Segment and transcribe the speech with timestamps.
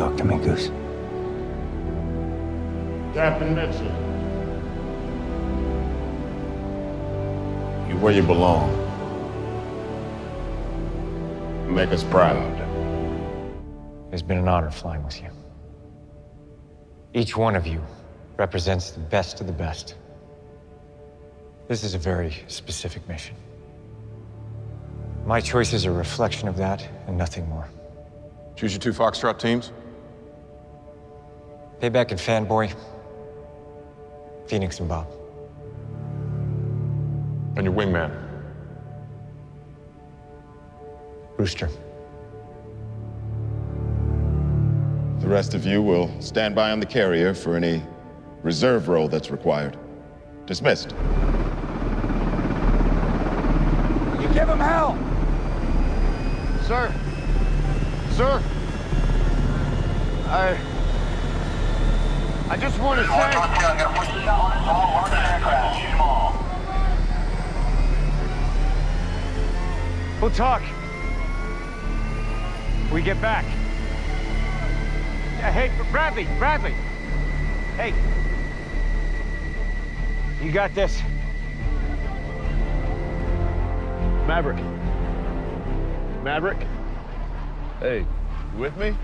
[0.00, 0.68] talk to me, Goose?
[3.12, 3.84] Captain Mitchell.
[7.86, 8.70] You're where you belong.
[11.66, 12.56] You make us proud.
[14.10, 15.28] It's been an honor flying with you.
[17.12, 17.82] Each one of you
[18.38, 19.96] represents the best of the best.
[21.68, 23.36] This is a very specific mission.
[25.26, 27.68] My choice is a reflection of that and nothing more.
[28.56, 29.72] Choose your two Foxtrot teams.
[31.80, 32.74] Payback and Fanboy,
[34.46, 35.06] Phoenix and Bob.
[37.56, 38.14] And your wingman.
[41.38, 41.70] Rooster.
[45.20, 47.82] The rest of you will stand by on the carrier for any
[48.42, 49.78] reserve role that's required.
[50.44, 50.90] Dismissed.
[54.20, 54.98] You give him hell!
[56.66, 56.92] Sir.
[58.16, 58.42] Sir.
[60.28, 60.69] I.
[62.50, 63.12] I just want to say.
[70.20, 70.60] We'll talk.
[72.92, 73.44] We get back.
[75.38, 76.74] Hey, Bradley, Bradley.
[77.76, 77.94] Hey.
[80.42, 81.00] You got this.
[84.26, 84.58] Maverick.
[86.24, 86.66] Maverick.
[87.78, 88.04] Hey,
[88.54, 88.96] you with me?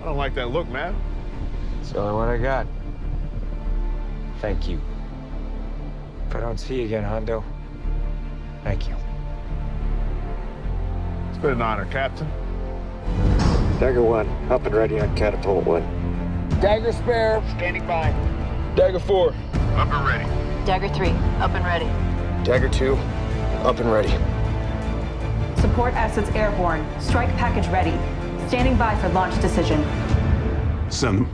[0.00, 0.96] I don't like that look, man.
[1.84, 2.66] It's the only one I got.
[4.40, 4.80] Thank you.
[6.30, 7.44] If I don't see you again, Hondo,
[8.62, 8.96] thank you.
[11.28, 12.26] It's been an honor, Captain.
[13.78, 16.58] Dagger 1, up and ready on Catapult 1.
[16.62, 18.12] Dagger spare, standing by.
[18.76, 19.28] Dagger 4.
[19.28, 20.64] Up and ready.
[20.64, 21.84] Dagger 3, up and ready.
[22.46, 22.94] Dagger 2,
[23.62, 24.08] up and ready.
[25.60, 26.86] Support assets airborne.
[26.98, 27.92] Strike package ready.
[28.48, 29.84] Standing by for launch decision.
[30.88, 31.33] Send them.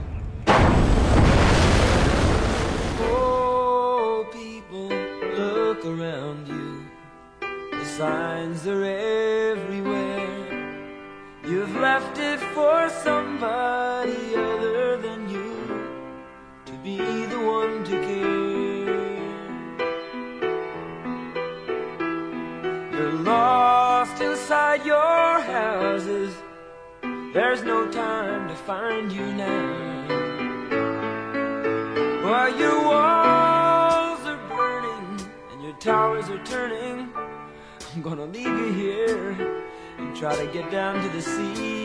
[40.21, 41.80] Try to get down to the sea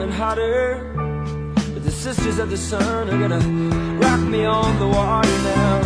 [0.00, 0.80] and hotter.
[1.74, 3.40] But the sisters of the sun are gonna
[3.98, 5.80] rock me on the water now.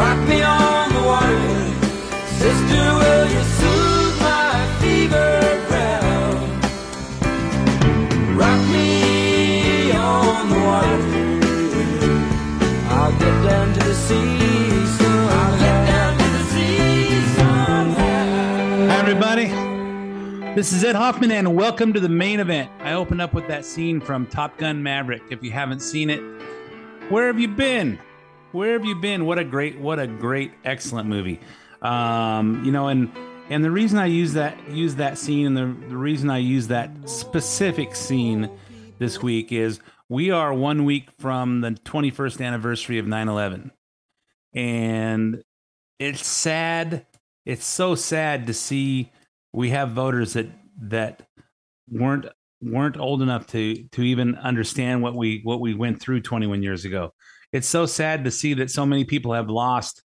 [0.00, 1.50] Rock me on the water.
[2.42, 5.32] Sister, will you soothe my fever
[5.68, 6.64] ground?
[8.42, 11.00] Rock me on the water.
[12.94, 14.39] I'll get down to the sea
[20.56, 22.72] This is Ed Hoffman, and welcome to the main event.
[22.80, 25.22] I opened up with that scene from Top Gun Maverick.
[25.30, 26.18] If you haven't seen it,
[27.08, 28.00] where have you been?
[28.50, 29.26] Where have you been?
[29.26, 31.38] What a great, what a great, excellent movie.
[31.82, 33.12] Um, you know, and
[33.48, 36.66] and the reason I use that use that scene, and the, the reason I use
[36.66, 38.50] that specific scene
[38.98, 39.78] this week is
[40.08, 43.70] we are one week from the 21st anniversary of 9/11,
[44.52, 45.44] and
[46.00, 47.06] it's sad.
[47.46, 49.12] It's so sad to see
[49.52, 50.46] we have voters that
[50.82, 51.22] that
[51.88, 52.26] weren't
[52.62, 56.84] weren't old enough to to even understand what we what we went through 21 years
[56.84, 57.12] ago.
[57.52, 60.02] It's so sad to see that so many people have lost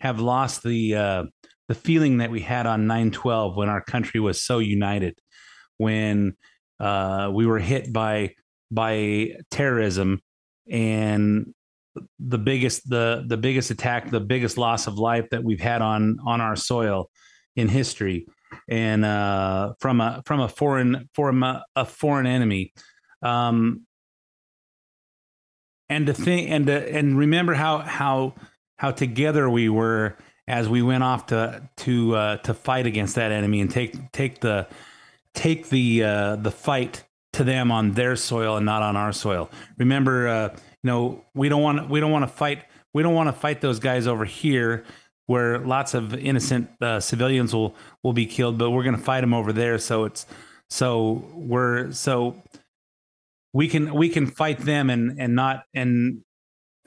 [0.00, 1.24] have lost the uh,
[1.68, 5.18] the feeling that we had on 9/12 when our country was so united,
[5.78, 6.34] when
[6.80, 8.34] uh, we were hit by
[8.70, 10.20] by terrorism
[10.70, 11.54] and
[12.18, 16.18] the biggest the the biggest attack, the biggest loss of life that we've had on
[16.26, 17.08] on our soil
[17.54, 18.26] in history
[18.68, 22.72] and uh, from a from a foreign from a, a foreign enemy.
[23.22, 23.86] Um,
[25.88, 28.34] and to think and to, and remember how how
[28.76, 30.16] how together we were
[30.48, 34.40] as we went off to to uh, to fight against that enemy and take take
[34.40, 34.66] the
[35.34, 39.50] take the uh, the fight to them on their soil and not on our soil.
[39.78, 43.28] Remember, uh, you know, we don't want we don't want to fight we don't want
[43.28, 44.84] to fight those guys over here
[45.32, 49.22] where lots of innocent uh, civilians will will be killed, but we're going to fight
[49.22, 49.78] them over there.
[49.78, 50.26] So it's
[50.68, 52.36] so we're so
[53.54, 56.22] we can we can fight them and and not and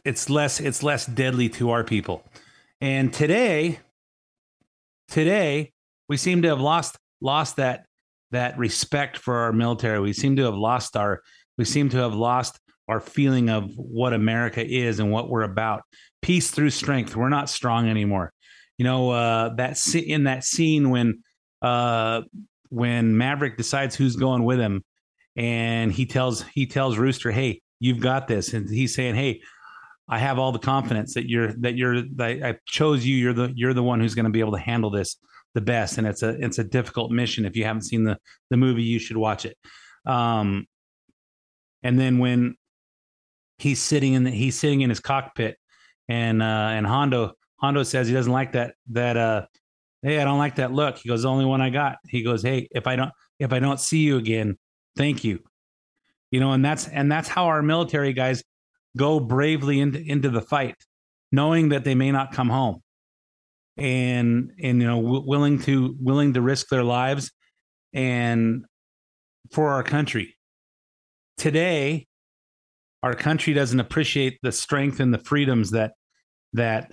[0.03, 2.23] it's less it's less deadly to our people.
[2.81, 3.79] And today,
[5.07, 5.71] today
[6.07, 7.87] we seem to have lost lost that
[8.29, 9.99] that respect for our military.
[9.99, 11.23] We seem to have lost our
[11.57, 15.81] we seem to have lost our feeling of what America is and what we're about.
[16.21, 17.15] Peace through strength.
[17.15, 18.31] We're not strong anymore.
[18.77, 21.23] You know uh, that in that scene when
[21.61, 22.21] uh,
[22.69, 24.83] when Maverick decides who's going with him,
[25.35, 29.41] and he tells he tells Rooster, "Hey, you've got this," and he's saying, "Hey,
[30.07, 33.15] I have all the confidence that you're that you're that I chose you.
[33.15, 35.17] You're the you're the one who's going to be able to handle this
[35.53, 37.45] the best." And it's a it's a difficult mission.
[37.45, 38.17] If you haven't seen the
[38.49, 39.57] the movie, you should watch it.
[40.05, 40.67] Um,
[41.81, 42.55] and then when
[43.57, 45.57] he's sitting in the, he's sitting in his cockpit,
[46.07, 47.33] and uh, and Hondo
[47.65, 49.45] Hondo says he doesn't like that that uh,
[50.03, 50.99] hey, I don't like that look.
[50.99, 51.97] He goes, the only one I got.
[52.07, 54.57] He goes, hey, if I don't if I don't see you again,
[54.95, 55.39] thank you.
[56.31, 58.43] You know, and that's and that's how our military guys
[58.95, 60.75] go bravely into into the fight,
[61.31, 62.81] knowing that they may not come home,
[63.77, 67.31] and and you know w- willing to willing to risk their lives,
[67.93, 68.65] and
[69.51, 70.35] for our country.
[71.37, 72.07] Today,
[73.01, 75.93] our country doesn't appreciate the strength and the freedoms that
[76.53, 76.91] that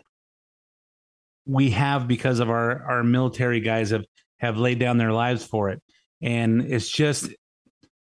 [1.47, 4.05] we have because of our our military guys have
[4.39, 5.83] have laid down their lives for it.
[6.21, 7.29] And it's just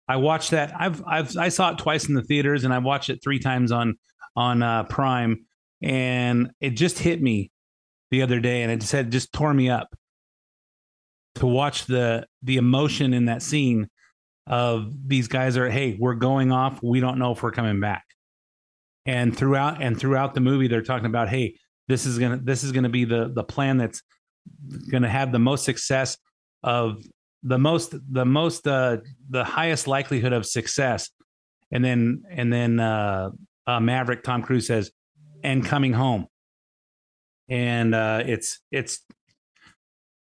[0.06, 0.72] I watched that.
[0.78, 3.72] I've I've I saw it twice in the theaters, and I've watched it three times
[3.72, 3.96] on
[4.36, 5.46] on uh, Prime,
[5.82, 7.50] and it just hit me
[8.10, 9.88] the other day, and it just had just tore me up
[11.36, 13.88] to watch the the emotion in that scene
[14.46, 16.82] of these guys are hey we're going off.
[16.82, 18.04] We don't know if we're coming back.
[19.06, 21.56] And throughout and throughout the movie they're talking about hey
[21.88, 24.02] this is gonna this is gonna be the the plan that's
[24.90, 26.16] gonna have the most success
[26.62, 27.02] of
[27.42, 28.98] the most the most uh
[29.28, 31.10] the highest likelihood of success.
[31.70, 33.31] And then and then uh,
[33.66, 34.90] uh maverick tom cruise says
[35.42, 36.26] and coming home.
[37.48, 39.00] And uh it's it's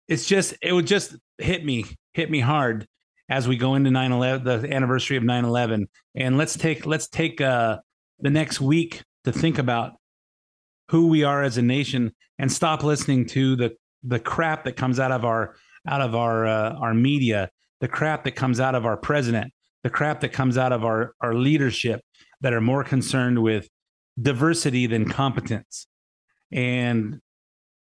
[0.08, 2.88] it's just it would just hit me hit me hard
[3.30, 5.86] as we go into 9-11 the anniversary of 9-11
[6.16, 7.78] and let's take let's take uh
[8.20, 9.94] the next week to think about
[10.92, 13.72] who we are as a nation and stop listening to the
[14.04, 15.56] the crap that comes out of our
[15.88, 17.50] out of our uh, our media,
[17.80, 19.54] the crap that comes out of our president,
[19.84, 22.02] the crap that comes out of our our leadership
[22.42, 23.70] that are more concerned with
[24.22, 25.88] diversity than competence.
[26.52, 27.22] And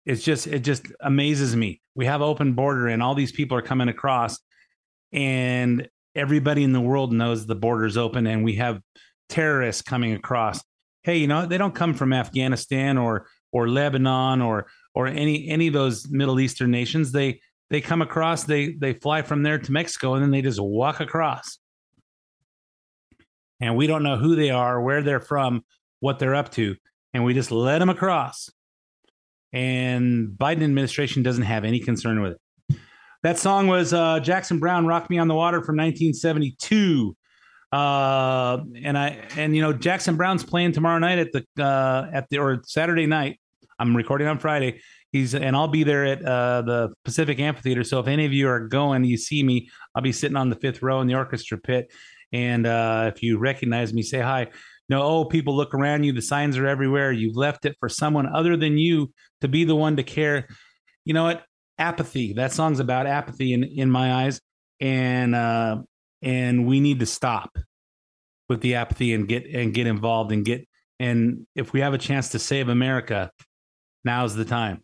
[0.05, 1.81] it's just it just amazes me.
[1.94, 4.39] We have open border and all these people are coming across
[5.12, 8.81] and everybody in the world knows the border's open and we have
[9.29, 10.62] terrorists coming across.
[11.08, 15.69] Hey, you know, they don't come from Afghanistan or or Lebanon or or any any
[15.69, 17.12] of those Middle Eastern nations.
[17.12, 17.40] They
[17.70, 21.00] they come across, they they fly from there to Mexico, and then they just walk
[21.00, 21.60] across.
[23.58, 25.64] And we don't know who they are, where they're from,
[26.00, 26.76] what they're up to,
[27.14, 28.50] and we just let them across.
[29.50, 32.79] And Biden administration doesn't have any concern with it.
[33.22, 37.17] That song was uh, Jackson Browne "Rock Me on the Water" from 1972.
[37.70, 42.29] Uh, and I and you know Jackson Browne's playing tomorrow night at the uh, at
[42.31, 43.41] the or Saturday night.
[43.79, 44.81] I'm recording on Friday
[45.13, 47.84] he's and I'll be there at uh, the Pacific Amphitheater.
[47.84, 50.56] So if any of you are going, you see me, I'll be sitting on the
[50.56, 51.91] fifth row in the orchestra pit.
[52.32, 54.48] And uh, if you recognize me, say hi.
[54.91, 56.13] No, oh, people look around you.
[56.13, 57.13] The signs are everywhere.
[57.13, 60.48] You've left it for someone other than you to be the one to care.
[61.05, 61.44] You know what?
[61.79, 62.32] Apathy.
[62.32, 64.41] That song's about apathy in in my eyes,
[64.81, 65.82] and uh,
[66.22, 67.56] and we need to stop
[68.48, 70.67] with the apathy and get and get involved and get
[71.01, 73.31] and if we have a chance to save America,
[74.05, 74.82] now's the time.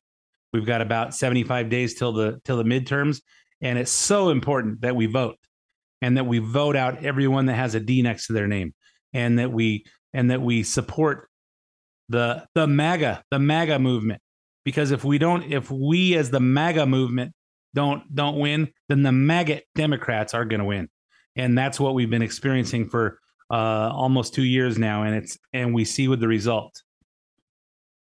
[0.52, 3.20] We've got about 75 days till the till the midterms,
[3.60, 5.36] and it's so important that we vote
[6.00, 8.72] and that we vote out everyone that has a D next to their name,
[9.12, 11.28] and that we and that we support
[12.08, 14.20] the the MAGA the MAGA movement.
[14.64, 17.32] Because if we don't, if we as the MAGA movement
[17.74, 20.88] don't don't win, then the MAGA Democrats are going to win,
[21.36, 23.18] and that's what we've been experiencing for
[23.50, 26.82] uh, almost two years now, and it's and we see with the result.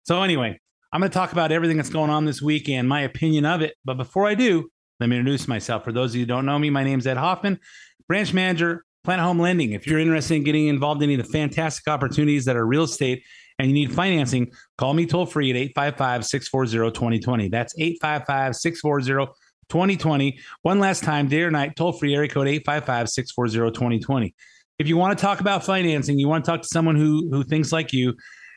[0.04, 0.60] So anyway,
[0.92, 3.62] I'm going to talk about everything that's going on this week and my opinion of
[3.62, 3.75] it.
[3.86, 5.84] But before I do, let me introduce myself.
[5.84, 7.60] For those of you who don't know me, my name is Ed Hoffman,
[8.08, 9.72] branch manager Planet Home Lending.
[9.72, 12.84] If you're interested in getting involved in any of the fantastic opportunities that are real
[12.84, 13.24] estate
[13.60, 17.50] and you need financing, call me toll free at 855 640 2020.
[17.50, 19.34] That's 855 640
[19.74, 20.38] 2020.
[20.62, 24.36] One last time, day or night, toll free area code 855 640 2020.
[24.77, 27.44] If you want to talk about financing, you want to talk to someone who, who
[27.44, 28.13] thinks like you,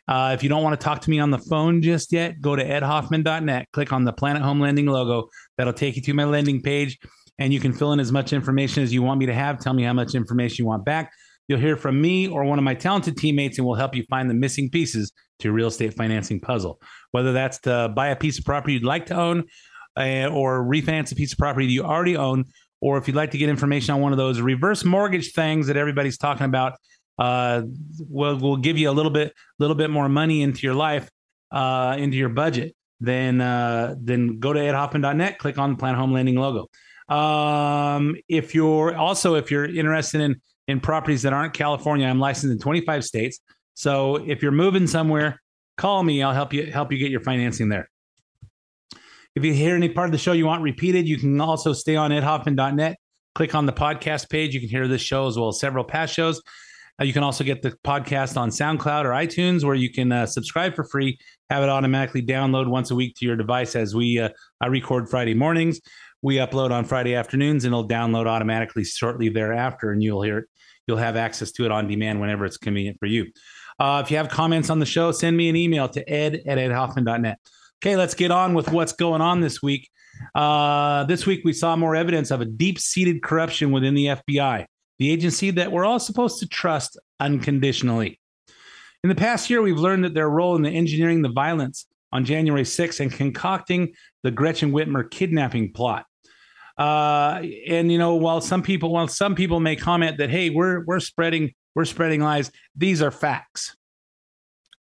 [0.08, 2.54] uh, if you don't want to talk to me on the phone just yet, go
[2.54, 5.30] to edhoffman.net, click on the Planet Home Lending logo.
[5.56, 6.99] That'll take you to my lending page,
[7.38, 9.58] and you can fill in as much information as you want me to have.
[9.58, 11.12] Tell me how much information you want back.
[11.49, 14.28] You'll hear from me or one of my talented teammates, and we'll help you find
[14.28, 16.78] the missing pieces to your real estate financing puzzle.
[17.12, 19.44] Whether that's to buy a piece of property you'd like to own,
[19.97, 22.45] uh, or refinance a piece of property that you already own,
[22.81, 25.76] or if you'd like to get information on one of those reverse mortgage things that
[25.76, 26.75] everybody's talking about,
[27.19, 27.62] uh,
[28.09, 31.11] will will give you a little bit little bit more money into your life,
[31.50, 32.75] uh, into your budget.
[33.00, 36.69] Then uh, then go to edhoffman.net, click on the Planet Home Lending logo.
[37.09, 42.53] Um, if you're also if you're interested in in properties that aren't California, I'm licensed
[42.53, 43.38] in 25 states.
[43.75, 45.41] So if you're moving somewhere,
[45.76, 46.23] call me.
[46.23, 47.88] I'll help you help you get your financing there.
[49.37, 51.95] If you hear any part of the show you want repeated, you can also stay
[51.95, 52.97] on edhoffman.net.
[53.35, 54.55] Click on the podcast page.
[54.55, 56.40] You can hear this show as well as several past shows.
[56.99, 60.25] Uh, you can also get the podcast on SoundCloud or iTunes, where you can uh,
[60.25, 61.19] subscribe for free,
[61.50, 63.76] have it automatically download once a week to your device.
[63.76, 64.31] As we, uh,
[64.62, 65.83] I record Friday mornings,
[66.23, 70.45] we upload on Friday afternoons, and it'll download automatically shortly thereafter, and you'll hear it.
[70.87, 73.26] You'll have access to it on demand whenever it's convenient for you.
[73.78, 76.57] Uh, if you have comments on the show, send me an email to ed at
[76.57, 77.38] edhoffman.net.
[77.83, 79.90] Okay, let's get on with what's going on this week.
[80.35, 84.64] Uh, this week, we saw more evidence of a deep seated corruption within the FBI,
[84.99, 88.18] the agency that we're all supposed to trust unconditionally.
[89.02, 92.25] In the past year, we've learned that their role in the engineering the violence on
[92.25, 93.92] January 6th and concocting
[94.23, 96.06] the Gretchen Whitmer kidnapping plot.
[96.78, 100.85] Uh, and you know, while some people, while some people may comment that, hey, we're
[100.85, 103.76] we're spreading we're spreading lies, these are facts.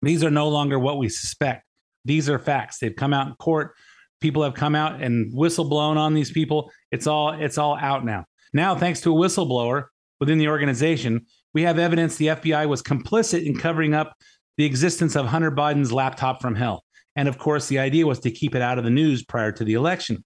[0.01, 1.64] These are no longer what we suspect.
[2.05, 2.79] These are facts.
[2.79, 3.73] They've come out in court.
[4.21, 6.71] People have come out and whistle blown on these people.
[6.91, 8.25] It's all it's all out now.
[8.53, 9.85] Now, thanks to a whistleblower
[10.19, 14.15] within the organization, we have evidence the FBI was complicit in covering up
[14.57, 16.85] the existence of Hunter Biden's laptop from hell.
[17.15, 19.63] And of course, the idea was to keep it out of the news prior to
[19.63, 20.23] the election.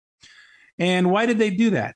[0.77, 1.95] And why did they do that?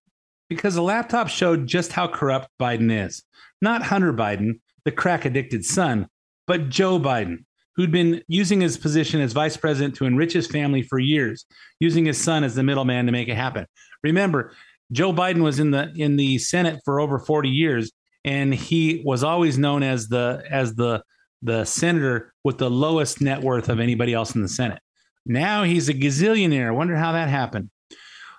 [0.49, 3.23] Because the laptop showed just how corrupt Biden is.
[3.61, 6.07] Not Hunter Biden, the crack addicted son,
[6.45, 10.81] but Joe Biden, who'd been using his position as vice president to enrich his family
[10.81, 11.45] for years,
[11.79, 13.65] using his son as the middleman to make it happen.
[14.03, 14.53] Remember,
[14.91, 17.91] Joe Biden was in the in the Senate for over 40 years,
[18.23, 21.03] and he was always known as the as the
[21.41, 24.79] the senator with the lowest net worth of anybody else in the Senate.
[25.25, 26.75] Now he's a gazillionaire.
[26.75, 27.69] Wonder how that happened.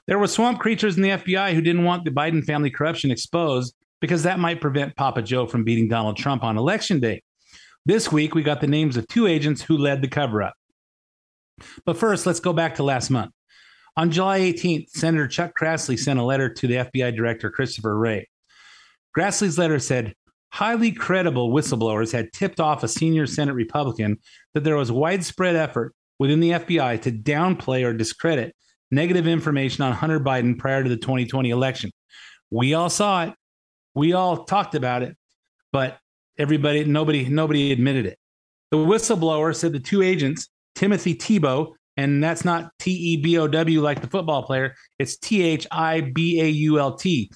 [0.06, 3.74] There were swamp creatures in the FBI who didn't want the Biden family corruption exposed
[4.00, 7.22] because that might prevent Papa Joe from beating Donald Trump on election day.
[7.86, 10.54] This week, we got the names of two agents who led the cover up.
[11.84, 13.32] But first, let's go back to last month.
[13.96, 18.28] On July 18th, Senator Chuck Grassley sent a letter to the FBI Director Christopher Wray.
[19.16, 20.14] Grassley's letter said
[20.52, 24.18] highly credible whistleblowers had tipped off a senior Senate Republican
[24.54, 28.54] that there was widespread effort within the FBI to downplay or discredit
[28.90, 31.90] negative information on Hunter Biden prior to the 2020 election.
[32.50, 33.34] We all saw it.
[33.94, 35.16] We all talked about it,
[35.72, 35.98] but
[36.38, 38.18] everybody, nobody, nobody admitted it.
[38.70, 43.46] The whistleblower said the two agents, Timothy Thibault, and that's not T E B O
[43.46, 47.30] W like the football player, it's T H I B A U L T.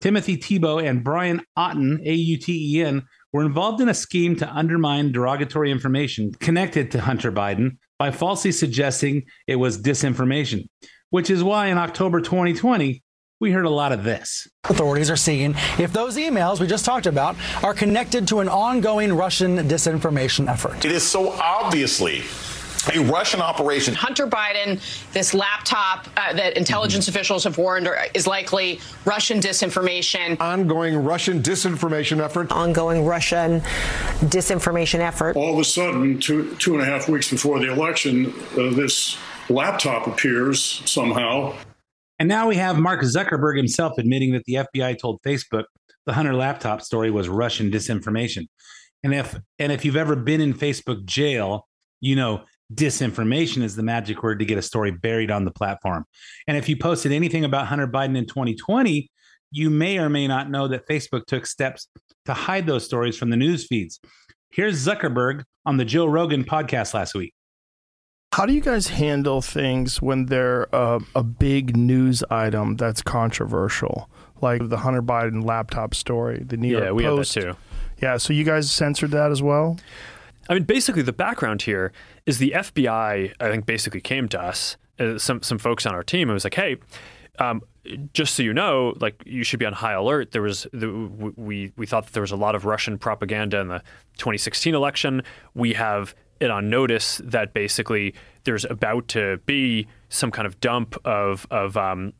[0.00, 4.36] Timothy Thibault and Brian Auten, A U T E N, were involved in a scheme
[4.36, 10.68] to undermine derogatory information connected to Hunter Biden by falsely suggesting it was disinformation,
[11.10, 13.02] which is why in October 2020,
[13.44, 14.48] we heard a lot of this.
[14.64, 19.12] Authorities are seeing if those emails we just talked about are connected to an ongoing
[19.12, 20.82] Russian disinformation effort.
[20.82, 22.22] It is so obviously
[22.94, 23.94] a Russian operation.
[23.94, 24.80] Hunter Biden,
[25.12, 30.40] this laptop uh, that intelligence officials have warned are, is likely Russian disinformation.
[30.40, 32.50] Ongoing Russian disinformation effort.
[32.50, 33.60] Ongoing Russian
[34.20, 35.36] disinformation effort.
[35.36, 39.18] All of a sudden, two, two and a half weeks before the election, uh, this
[39.50, 41.54] laptop appears somehow.
[42.24, 45.64] And now we have Mark Zuckerberg himself admitting that the FBI told Facebook
[46.06, 48.46] the Hunter laptop story was Russian disinformation.
[49.02, 51.68] And if and if you've ever been in Facebook jail,
[52.00, 56.06] you know disinformation is the magic word to get a story buried on the platform.
[56.48, 59.10] And if you posted anything about Hunter Biden in 2020,
[59.50, 61.88] you may or may not know that Facebook took steps
[62.24, 64.00] to hide those stories from the news feeds.
[64.50, 67.34] Here's Zuckerberg on the Joe Rogan podcast last week.
[68.34, 74.10] How do you guys handle things when they're uh, a big news item that's controversial?
[74.40, 77.34] like the Hunter Biden laptop story, the New Yeah, York we have that Post.
[77.34, 77.54] too.
[78.02, 79.78] Yeah, so you guys censored that as well.
[80.48, 81.92] I mean, basically, the background here
[82.26, 83.34] is the FBI.
[83.38, 86.28] I think basically came to us, uh, some some folks on our team.
[86.28, 86.76] It was like, hey,
[87.38, 87.62] um,
[88.12, 90.32] just so you know, like you should be on high alert.
[90.32, 90.90] There was the,
[91.36, 93.78] we we thought that there was a lot of Russian propaganda in the
[94.18, 95.22] 2016 election.
[95.54, 98.14] We have it on notice that basically
[98.44, 102.12] there's about to be some kind of dump of of um,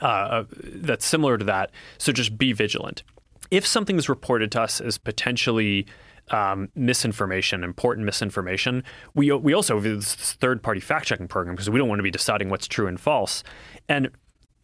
[0.00, 1.70] uh, that's similar to that.
[1.98, 3.02] So just be vigilant.
[3.50, 5.86] If something is reported to us as potentially
[6.30, 8.82] um, misinformation, important misinformation,
[9.14, 12.04] we we also have this third party fact checking program because we don't want to
[12.04, 13.42] be deciding what's true and false.
[13.88, 14.10] And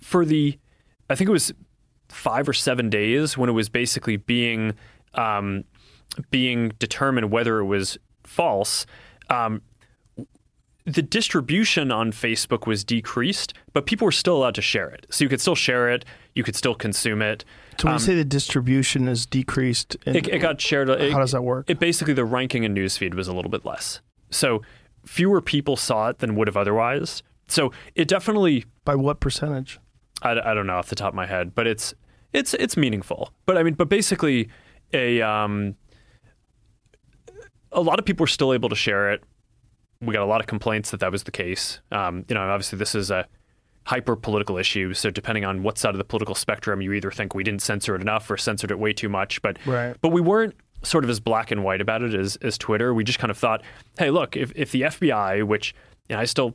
[0.01, 0.59] for the,
[1.09, 1.53] I think it was
[2.09, 4.75] five or seven days when it was basically being
[5.15, 5.65] um,
[6.31, 8.87] being determined whether it was false.
[9.31, 9.63] Um,
[10.85, 15.07] the distribution on Facebook was decreased, but people were still allowed to share it.
[15.11, 17.45] So you could still share it, you could still consume it.
[17.79, 20.89] So when Um, you say the distribution is decreased, in- it, it got shared.
[20.89, 21.71] It, How does that work?
[21.71, 24.01] It basically the ranking in newsfeed was a little bit less.
[24.31, 24.63] So
[25.07, 27.23] fewer people saw it than would have otherwise.
[27.47, 29.79] So it definitely by what percentage?
[30.23, 31.95] I, I don't know off the top of my head, but it's
[32.33, 33.33] it's it's meaningful.
[33.47, 34.49] But I mean, but basically,
[34.93, 35.77] a um,
[37.73, 39.23] a lot of people were still able to share it.
[40.01, 41.81] We got a lot of complaints that that was the case.
[41.91, 43.27] Um, you know, obviously this is a
[43.85, 44.95] hyper political issue.
[44.95, 47.95] So depending on what side of the political spectrum, you either think we didn't censor
[47.95, 49.41] it enough or censored it way too much.
[49.43, 49.97] But Right.
[50.01, 52.93] but we weren't sort of as black and white about it as as Twitter.
[52.95, 53.63] We just kind of thought,
[53.99, 55.75] hey, look, if if the FBI, which
[56.09, 56.55] you know, I still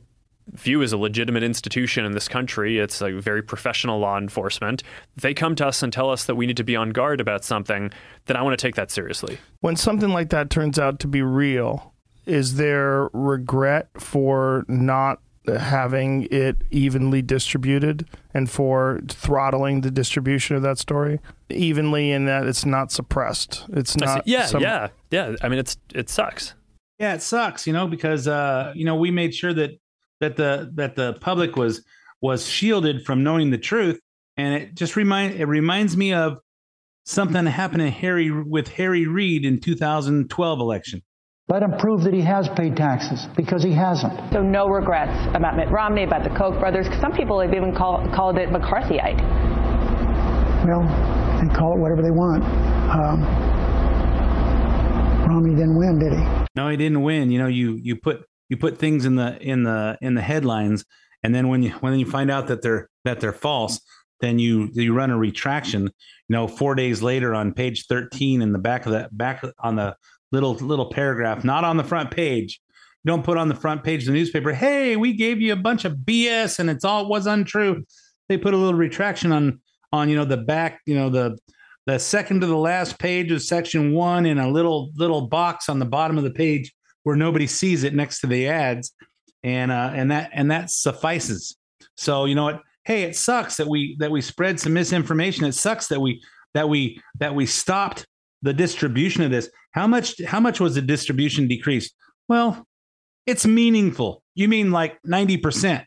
[0.52, 2.78] view as a legitimate institution in this country.
[2.78, 4.82] It's a very professional law enforcement.
[5.16, 7.44] They come to us and tell us that we need to be on guard about
[7.44, 7.90] something,
[8.26, 9.38] then I want to take that seriously.
[9.60, 11.94] When something like that turns out to be real,
[12.26, 20.62] is there regret for not having it evenly distributed and for throttling the distribution of
[20.62, 23.64] that story evenly in that it's not suppressed?
[23.72, 24.26] It's not.
[24.26, 25.36] yeah, some- yeah, yeah.
[25.42, 26.54] I mean, it's it sucks.
[26.98, 29.78] Yeah, it sucks, you know, because uh, you know, we made sure that
[30.20, 31.84] that the that the public was
[32.20, 34.00] was shielded from knowing the truth,
[34.36, 36.38] and it just remind it reminds me of
[37.04, 41.02] something that happened to Harry with Harry Reid in 2012 election.
[41.48, 44.12] Let him prove that he has paid taxes because he hasn't.
[44.32, 46.86] So no regrets about Mitt Romney, about the Koch brothers.
[47.00, 49.16] Some people have even call, called it McCarthyite.
[50.66, 50.82] Well,
[51.40, 52.44] they call it whatever they want.
[52.44, 53.22] Um,
[55.26, 56.46] Romney didn't win, did he?
[56.54, 57.30] No, he didn't win.
[57.30, 60.84] You know, you you put you put things in the in the in the headlines,
[61.22, 63.80] and then when you when you find out that they're that they're false,
[64.20, 65.82] then you you run a retraction.
[65.82, 65.90] You
[66.34, 69.96] know, four days later on page thirteen in the back of the back on the
[70.32, 72.60] little little paragraph, not on the front page.
[73.04, 75.56] You don't put on the front page of the newspaper, hey, we gave you a
[75.56, 77.84] bunch of BS and it's all was untrue.
[78.28, 79.60] They put a little retraction on
[79.92, 81.38] on you know the back, you know the
[81.86, 85.78] the second to the last page of section one in a little little box on
[85.78, 88.92] the bottom of the page where nobody sees it next to the ads
[89.42, 91.56] and uh and that and that suffices.
[91.96, 92.62] So you know what?
[92.84, 95.44] Hey it sucks that we that we spread some misinformation.
[95.44, 96.22] It sucks that we
[96.54, 98.06] that we that we stopped
[98.42, 99.50] the distribution of this.
[99.72, 101.94] How much how much was the distribution decreased?
[102.28, 102.66] Well
[103.26, 104.22] it's meaningful.
[104.34, 105.84] You mean like 90%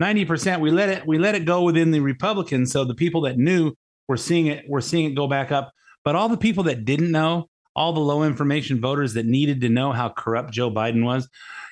[0.00, 3.38] 90% we let it we let it go within the republicans so the people that
[3.38, 3.72] knew
[4.08, 5.72] we're seeing it we're seeing it go back up.
[6.04, 9.68] But all the people that didn't know all the low information voters that needed to
[9.68, 11.28] know how corrupt Joe Biden was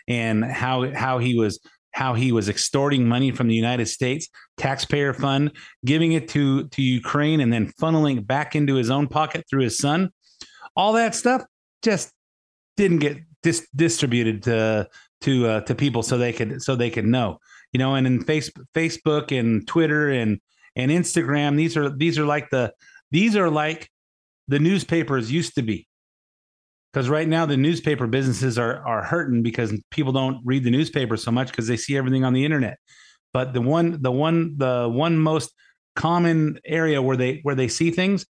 [0.07, 1.59] and how how he was
[1.93, 5.51] how he was extorting money from the United States taxpayer fund
[5.85, 9.79] giving it to to Ukraine and then funneling back into his own pocket through his
[9.79, 10.11] son.
[10.77, 11.43] All that stuff
[11.83, 12.13] just
[12.77, 14.89] didn't get dis- distributed to
[15.23, 17.39] to uh, to people so they could so they could know
[17.73, 20.39] you know and in face, Facebook and Twitter and
[20.77, 22.75] and Instagram these are these are like the
[23.11, 23.89] these are like
[24.49, 25.87] the newspapers used to be
[26.95, 31.17] because right now the newspaper businesses are are hurting because people don't read the newspaper
[31.17, 32.79] so much because they see everything on the internet.
[33.33, 35.53] But the one the one the one most
[35.97, 38.25] common area where they where they see things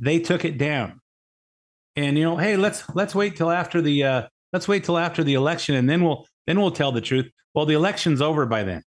[0.00, 1.00] they took it down.
[1.94, 5.22] And you know hey let's let's wait till after the uh let's wait till after
[5.22, 7.30] the election and then we'll then we'll tell the truth.
[7.54, 8.82] Well the election's over by then.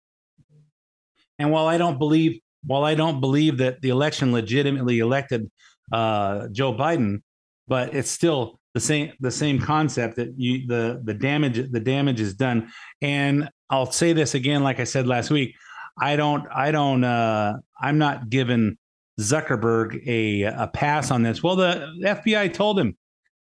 [1.41, 5.51] And while i don't believe while i don't believe that the election legitimately elected
[5.93, 7.23] uh joe biden
[7.69, 12.21] but it's still the same the same concept that you the the damage the damage
[12.21, 12.71] is done.
[13.01, 15.57] And i'll say this again like i said last week
[15.99, 18.77] i don't i don't uh i'm not giving
[19.19, 21.43] zuckerberg a a pass on this.
[21.43, 22.99] Well the fbi told him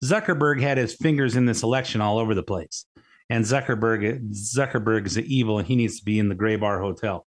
[0.05, 2.85] zuckerberg had his fingers in this election all over the place.
[3.31, 7.27] And zuckerberg zuckerberg is evil and he needs to be in the gray bar hotel.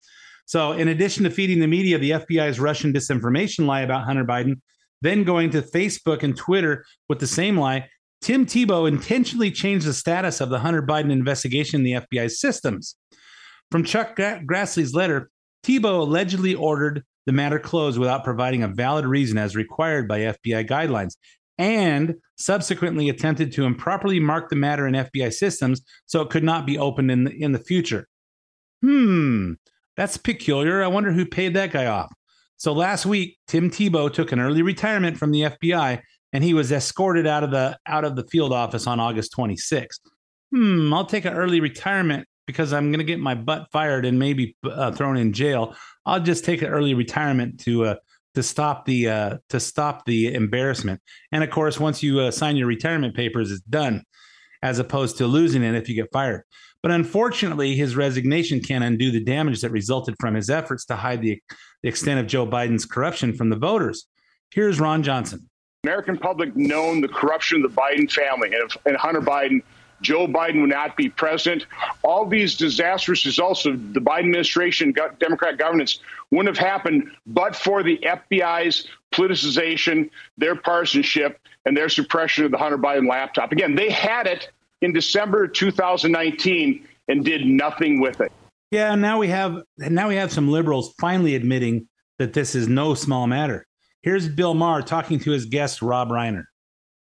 [0.47, 4.63] So, in addition to feeding the media the FBI's Russian disinformation lie about Hunter Biden,
[5.03, 7.89] then going to Facebook and Twitter with the same lie,
[8.23, 12.97] Tim Thibault intentionally changed the status of the Hunter Biden investigation in the FBI's systems.
[13.71, 15.31] From Chuck Grassley's letter,
[15.65, 20.69] Thibault allegedly ordered the matter closed without providing a valid reason as required by FBI
[20.69, 21.17] guidelines,
[21.59, 26.67] and subsequently attempted to improperly mark the matter in FBI systems so it could not
[26.67, 28.09] be opened in the, in the future.
[28.83, 29.53] Hmm,
[29.97, 30.83] that's peculiar.
[30.83, 32.13] I wonder who paid that guy off.
[32.63, 36.01] So last week, Tim Thibault took an early retirement from the FBI
[36.33, 39.99] and he was escorted out of the out of the field office on August 26th.
[40.55, 44.17] Hmm, I'll take an early retirement because I'm going to get my butt fired and
[44.17, 45.75] maybe uh, thrown in jail.
[46.07, 47.95] I'll just take an early retirement to uh,
[48.37, 51.01] to stop the uh, to stop the embarrassment.
[51.33, 54.05] And of course, once you uh, sign your retirement papers, it's done,
[54.63, 56.45] as opposed to losing it if you get fired.
[56.83, 61.23] But unfortunately, his resignation can't undo the damage that resulted from his efforts to hide
[61.23, 61.41] the,
[61.83, 64.07] the extent of Joe Biden's corruption from the voters.
[64.51, 65.49] Here's Ron Johnson.
[65.85, 69.63] American public known the corruption of the Biden family and, and Hunter Biden
[70.03, 71.67] Joe Biden would not be president.
[72.03, 77.83] All these disastrous results of the Biden administration, Democrat governance, wouldn't have happened but for
[77.83, 83.53] the FBI's politicization, their partisanship, and their suppression of the Hunter Biden laptop.
[83.53, 84.51] Again, they had it
[84.83, 88.31] in December 2019 and did nothing with it.
[88.71, 92.95] Yeah, now we have now we have some liberals finally admitting that this is no
[92.95, 93.67] small matter.
[94.03, 96.45] Here's Bill Maher talking to his guest Rob Reiner.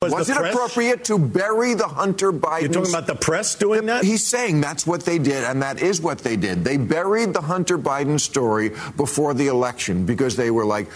[0.02, 0.54] Was, was it press?
[0.54, 2.62] appropriate to bury the Hunter Biden?
[2.62, 4.04] You're talking about the press doing that?
[4.04, 6.65] He's saying that's what they did, and that is what they did.
[6.65, 10.89] They buried the Hunter Biden story before the election because they were like,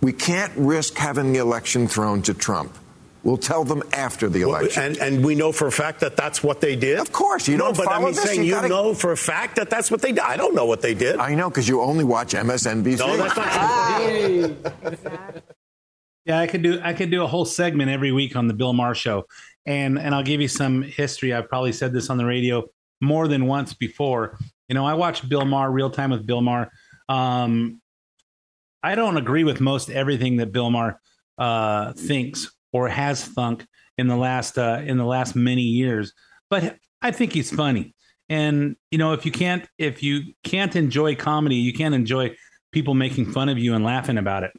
[0.00, 2.74] we can't risk having the election thrown to Trump.
[3.24, 4.82] We'll tell them after the election.
[4.82, 6.98] Well, and, and we know for a fact that that's what they did?
[6.98, 7.48] Of course.
[7.48, 8.22] You no, don't but follow I mean, this.
[8.22, 8.68] saying you, you gotta...
[8.68, 10.20] know for a fact that that's what they did.
[10.20, 11.16] I don't know what they did.
[11.16, 12.98] I know because you only watch MSNBC.
[12.98, 14.56] No, that's not true.
[16.26, 18.74] yeah, I could do I could do a whole segment every week on the Bill
[18.74, 19.26] Maher show.
[19.64, 21.32] And and I'll give you some history.
[21.32, 22.64] I've probably said this on the radio
[23.00, 24.38] more than once before.
[24.68, 26.70] You know, I watch Bill Maher, real time with Bill Maher.
[27.08, 27.80] Um,
[28.82, 31.00] I don't agree with most everything that Bill Maher
[31.38, 33.64] uh, thinks or has thunk
[33.96, 36.12] in the last uh, in the last many years.
[36.50, 37.94] But I think he's funny,
[38.28, 42.36] and you know if you can't if you can't enjoy comedy, you can't enjoy
[42.72, 44.50] people making fun of you and laughing about it.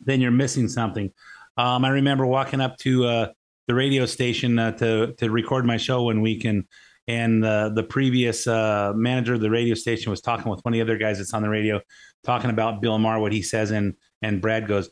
[0.00, 1.12] Then you're missing something.
[1.56, 3.28] Um, I remember walking up to uh,
[3.68, 6.64] the radio station uh, to to record my show one week, and
[7.06, 10.82] and the previous uh, manager of the radio station was talking with one of the
[10.82, 11.80] other guys that's on the radio,
[12.24, 14.90] talking about Bill Maher, what he says, and and Brad goes,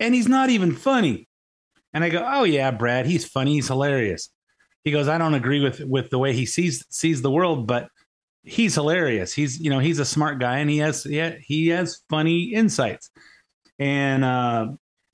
[0.00, 1.28] and he's not even funny.
[1.92, 4.30] And I go, "Oh yeah, Brad, he's funny, he's hilarious."
[4.84, 7.88] He goes, "I don't agree with with the way he sees sees the world, but
[8.42, 9.32] he's hilarious.
[9.32, 13.10] He's you know he's a smart guy and he has yeah he has funny insights."
[13.78, 14.68] And uh,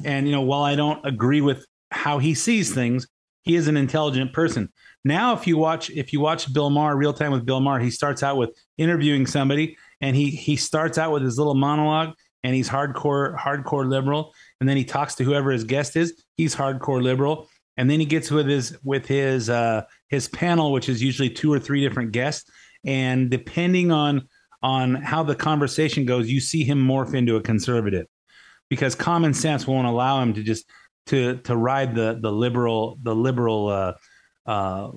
[0.04, 3.06] and you know while I don't agree with how he sees things,
[3.42, 4.72] he is an intelligent person.
[5.04, 7.90] Now, if you watch if you watch Bill Maher real time with Bill Maher, he
[7.90, 12.54] starts out with interviewing somebody, and he he starts out with his little monologue, and
[12.54, 16.22] he's hardcore hardcore liberal, and then he talks to whoever his guest is.
[16.36, 20.88] He's hardcore liberal, and then he gets with his with his uh, his panel, which
[20.88, 22.48] is usually two or three different guests,
[22.86, 24.28] and depending on
[24.62, 28.06] on how the conversation goes, you see him morph into a conservative
[28.70, 30.64] because common sense won't allow him to just
[31.06, 33.94] to to ride the the liberal the liberal uh,
[34.46, 34.92] uh,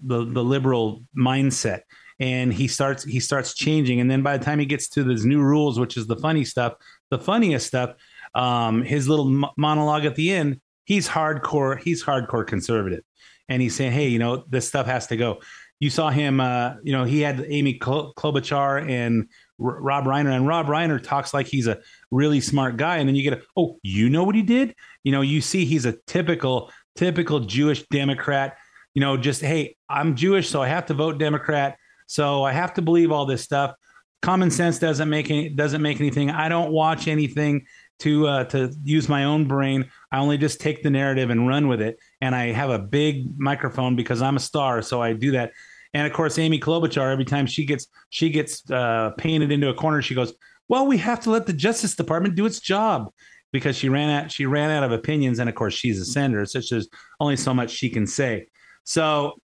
[0.00, 1.80] the the liberal mindset.
[2.20, 3.98] And he starts he starts changing.
[4.00, 6.44] And then by the time he gets to these new rules which is the funny
[6.44, 6.74] stuff
[7.10, 7.94] the funniest stuff
[8.34, 11.78] um, his little monologue at the end, he's hardcore.
[11.78, 13.02] He's hardcore conservative,
[13.48, 15.40] and he's saying, "Hey, you know, this stuff has to go."
[15.80, 16.40] You saw him.
[16.40, 19.28] Uh, you know, he had Amy Klobuchar and
[19.60, 21.78] R- Rob Reiner, and Rob Reiner talks like he's a
[22.10, 25.12] really smart guy, and then you get a, "Oh, you know what he did?" You
[25.12, 28.56] know, you see he's a typical typical Jewish Democrat.
[28.94, 31.76] You know, just hey, I'm Jewish, so I have to vote Democrat.
[32.06, 33.74] So I have to believe all this stuff.
[34.22, 36.30] Common sense doesn't make any doesn't make anything.
[36.30, 37.66] I don't watch anything
[38.00, 39.90] to uh, to use my own brain.
[40.12, 41.98] I only just take the narrative and run with it.
[42.20, 45.52] And I have a big microphone because I'm a star, so I do that.
[45.94, 49.74] And of course, Amy Klobuchar, every time she gets she gets uh, painted into a
[49.74, 50.32] corner, she goes,
[50.68, 53.10] "Well, we have to let the Justice Department do its job."
[53.50, 56.44] Because she ran out, she ran out of opinions, and of course, she's a senator,
[56.44, 56.86] so there's
[57.18, 58.46] only so much she can say.
[58.84, 59.40] So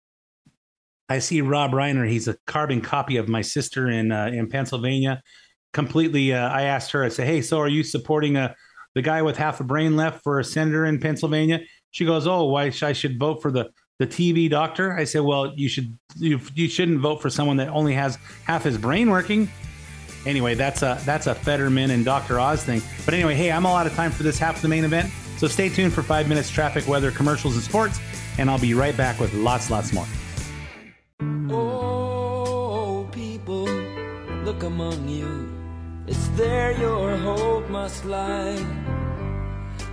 [1.08, 2.06] I see Rob Reiner.
[2.06, 5.22] He's a carbon copy of my sister in uh, in Pennsylvania
[5.74, 6.32] completely.
[6.32, 7.04] Uh, I asked her.
[7.04, 8.54] I said, "Hey, so are you supporting a uh,
[8.94, 11.60] the guy with half a brain left for a senator in Pennsylvania?"
[11.90, 15.20] She goes, "Oh, why should I should vote for the the TV doctor?" I said,
[15.20, 19.10] "Well, you should you, you shouldn't vote for someone that only has half his brain
[19.10, 19.50] working."
[20.24, 22.40] Anyway, that's a that's a Fetterman and Dr.
[22.40, 22.80] Oz thing.
[23.04, 25.10] But anyway, hey, I'm all out of time for this half of the main event.
[25.36, 28.00] So stay tuned for five minutes traffic, weather, commercials, and sports,
[28.38, 30.06] and I'll be right back with lots, lots more.
[31.50, 33.64] Oh, people,
[34.44, 35.53] look among you.
[36.06, 38.62] It's there your hope must lie.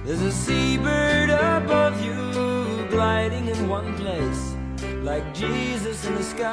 [0.03, 4.55] There's a seabird above you, gliding in one place,
[5.03, 6.49] like Jesus in the sky.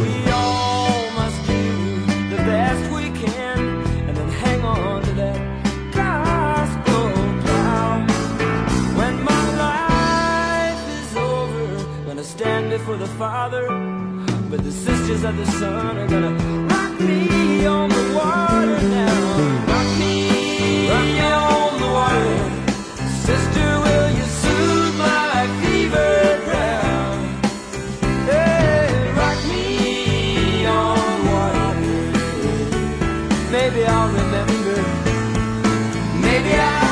[0.00, 3.58] We all must do the best we can,
[4.08, 5.38] and then hang on to that
[5.92, 8.06] gospel plow.
[8.96, 11.66] When my life is over,
[12.06, 13.68] when I stand before the Father,
[14.50, 16.32] but the sisters of the Son are gonna
[16.68, 19.66] rock me on the water now.
[19.66, 22.38] Rock me, rock me on the water.
[23.28, 27.12] Sister, will you soothe my fever brow?
[28.24, 31.68] Hey, rock me on water.
[33.50, 34.82] Maybe I'll remember.
[36.22, 36.88] Maybe I'll.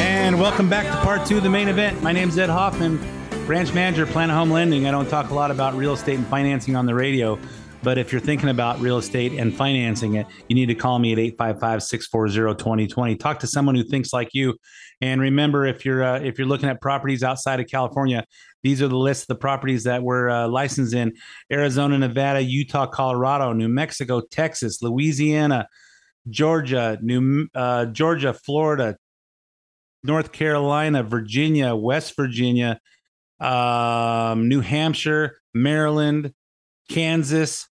[0.00, 2.02] And welcome back to part two of the main event.
[2.02, 2.98] My name's Ed Hoffman,
[3.46, 4.86] branch manager, Planet Home Lending.
[4.86, 7.38] I don't talk a lot about real estate and financing on the radio,
[7.82, 11.12] but if you're thinking about real estate and financing it, you need to call me
[11.12, 13.16] at 855 640 2020.
[13.16, 14.56] Talk to someone who thinks like you.
[15.00, 18.24] And remember, if you're uh, if you're looking at properties outside of California,
[18.62, 21.12] these are the list of the properties that we're uh, licensed in
[21.50, 25.66] Arizona, Nevada, Utah, Colorado, New Mexico, Texas, Louisiana,
[26.28, 28.96] Georgia, New uh, Georgia, Florida,
[30.04, 32.78] North Carolina, Virginia, West Virginia,
[33.42, 36.32] um, New Hampshire, Maryland,
[36.88, 37.68] Kansas,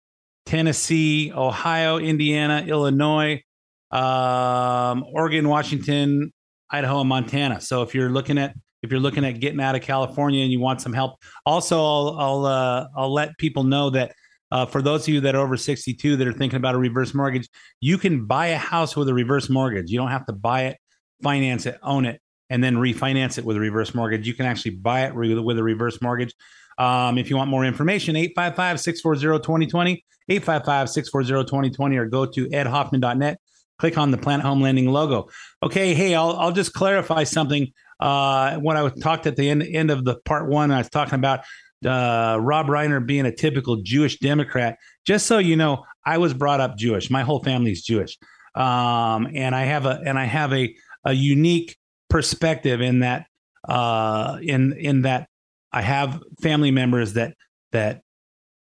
[0.47, 3.43] Tennessee, Ohio, Indiana, Illinois,
[3.91, 6.33] um, Oregon, Washington,
[6.71, 7.61] Idaho, and Montana.
[7.61, 10.61] So if you're looking at if you're looking at getting out of California and you
[10.61, 14.13] want some help, also I'll I'll uh, I'll let people know that
[14.53, 17.15] uh, for those of you that are over 62 that are thinking about a reverse
[17.15, 17.49] mortgage,
[17.81, 19.91] you can buy a house with a reverse mortgage.
[19.91, 20.79] You don't have to buy it,
[21.23, 24.27] finance it, own it, and then refinance it with a reverse mortgage.
[24.27, 26.35] You can actually buy it with a reverse mortgage.
[26.79, 32.47] Um, if you want more information, 855 640 2020, 855 640 2020, or go to
[32.49, 33.41] edhoffman.net.
[33.79, 35.29] Click on the Planet Home Lending logo.
[35.63, 37.73] Okay, hey, I'll, I'll just clarify something.
[38.01, 41.15] Uh, when I talked at the end, end of the part one, I was talking
[41.15, 41.41] about
[41.85, 44.79] uh, Rob Reiner being a typical Jewish Democrat.
[45.07, 47.11] Just so you know, I was brought up Jewish.
[47.11, 48.19] My whole family's Jewish,
[48.55, 51.77] um, and I have a and I have a a unique
[52.09, 53.27] perspective in that
[53.69, 55.29] uh, in in that
[55.73, 57.35] I have family members that
[57.73, 58.03] that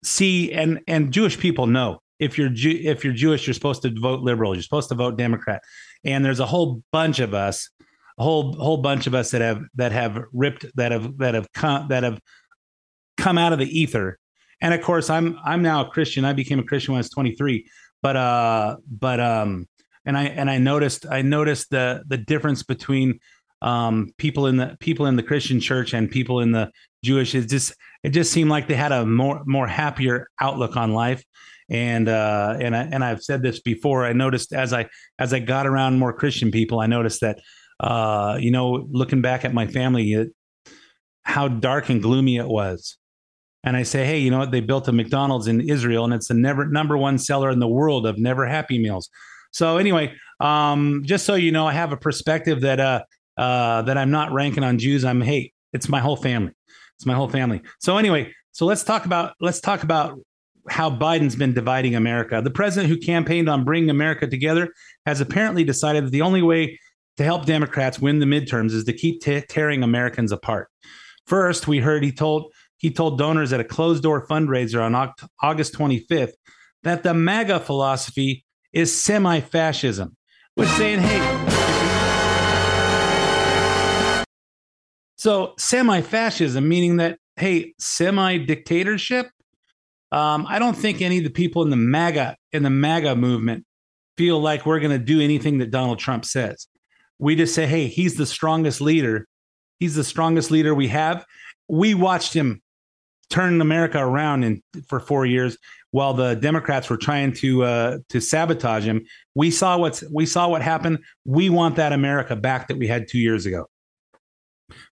[0.04, 3.94] see and and Jewish people know if you're Jew, if you're Jewish, you're supposed to
[4.00, 4.54] vote liberal.
[4.54, 5.62] You're supposed to vote Democrat.
[6.04, 7.68] And there's a whole bunch of us,
[8.18, 11.52] a whole whole bunch of us that have that have ripped that have that have
[11.52, 12.20] come that have
[13.16, 14.18] come out of the ether.
[14.60, 16.24] And of course, I'm I'm now a Christian.
[16.24, 17.68] I became a Christian when I was 23.
[18.02, 19.66] But uh, but um,
[20.06, 23.20] and I and I noticed I noticed the the difference between
[23.62, 26.70] um people in the people in the Christian church and people in the
[27.04, 27.34] Jewish.
[27.34, 31.24] It just it just seemed like they had a more more happier outlook on life
[31.68, 34.04] and uh, and I, and I've said this before.
[34.04, 34.88] I noticed as I
[35.18, 37.40] as I got around more Christian people, I noticed that
[37.80, 40.32] uh, you know, looking back at my family, it,
[41.22, 42.96] how dark and gloomy it was.
[43.64, 44.52] And I say, hey, you know what?
[44.52, 47.68] They built a McDonald's in Israel, and it's the never number one seller in the
[47.68, 49.10] world of never Happy Meals.
[49.56, 53.04] So anyway, um, just so you know, I have a perspective that uh,
[53.38, 55.02] uh, that I'm not ranking on Jews.
[55.02, 56.52] I'm hey, it's my whole family.
[56.96, 57.62] It's my whole family.
[57.80, 60.20] So anyway, so let's talk about let's talk about
[60.68, 62.42] how Biden's been dividing America.
[62.42, 64.74] The president who campaigned on bringing America together
[65.06, 66.78] has apparently decided that the only way
[67.16, 70.68] to help Democrats win the midterms is to keep t- tearing Americans apart.
[71.26, 75.72] First, we heard he told he told donors at a closed door fundraiser on August
[75.72, 76.32] 25th
[76.82, 78.44] that the MAGA philosophy
[78.76, 80.14] is semi fascism,
[80.54, 81.18] which saying, hey,
[85.16, 89.30] so semi fascism, meaning that, hey, semi dictatorship.
[90.12, 93.64] Um, I don't think any of the people in the MAGA in the MAGA movement
[94.18, 96.68] feel like we're going to do anything that Donald Trump says.
[97.18, 99.26] We just say, hey, he's the strongest leader.
[99.80, 101.24] He's the strongest leader we have.
[101.66, 102.60] We watched him
[103.30, 105.56] turn America around in for four years
[105.90, 109.04] while the Democrats were trying to uh, to sabotage him.
[109.34, 110.98] We saw what's we saw what happened.
[111.24, 113.66] We want that America back that we had two years ago.